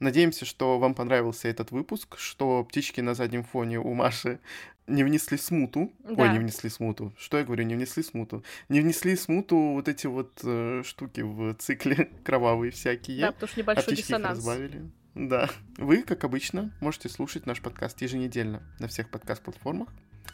Надеемся, 0.00 0.44
что 0.44 0.78
вам 0.78 0.94
понравился 0.94 1.48
этот 1.48 1.70
выпуск, 1.70 2.18
что 2.18 2.64
птички 2.64 3.00
на 3.00 3.14
заднем 3.14 3.44
фоне 3.44 3.78
у 3.78 3.94
Маши 3.94 4.40
не 4.86 5.04
внесли 5.04 5.38
смуту. 5.38 5.92
Да. 6.00 6.24
Ой, 6.24 6.28
не 6.30 6.38
внесли 6.38 6.68
смуту. 6.68 7.12
Что 7.16 7.38
я 7.38 7.44
говорю, 7.44 7.64
не 7.64 7.74
внесли 7.74 8.02
смуту. 8.02 8.44
Не 8.68 8.80
внесли 8.80 9.16
смуту 9.16 9.56
вот 9.56 9.88
эти 9.88 10.06
вот 10.06 10.40
э, 10.42 10.82
штуки 10.84 11.20
в 11.20 11.54
цикле 11.54 12.10
кровавые 12.24 12.70
всякие. 12.72 13.20
Да, 13.20 13.32
потому 13.32 13.48
что 13.48 13.60
небольшой 13.60 13.96
диссонанс. 13.96 14.38
разбавили. 14.38 14.90
Да. 15.14 15.48
Вы, 15.78 16.02
как 16.02 16.24
обычно, 16.24 16.72
можете 16.80 17.08
слушать 17.08 17.46
наш 17.46 17.60
подкаст 17.62 18.02
еженедельно 18.02 18.62
на 18.80 18.88
всех 18.88 19.08
подкаст-платформах. 19.10 19.88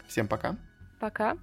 Всем 0.08 0.26
пока. 0.26 0.56
Пока. 0.98 1.36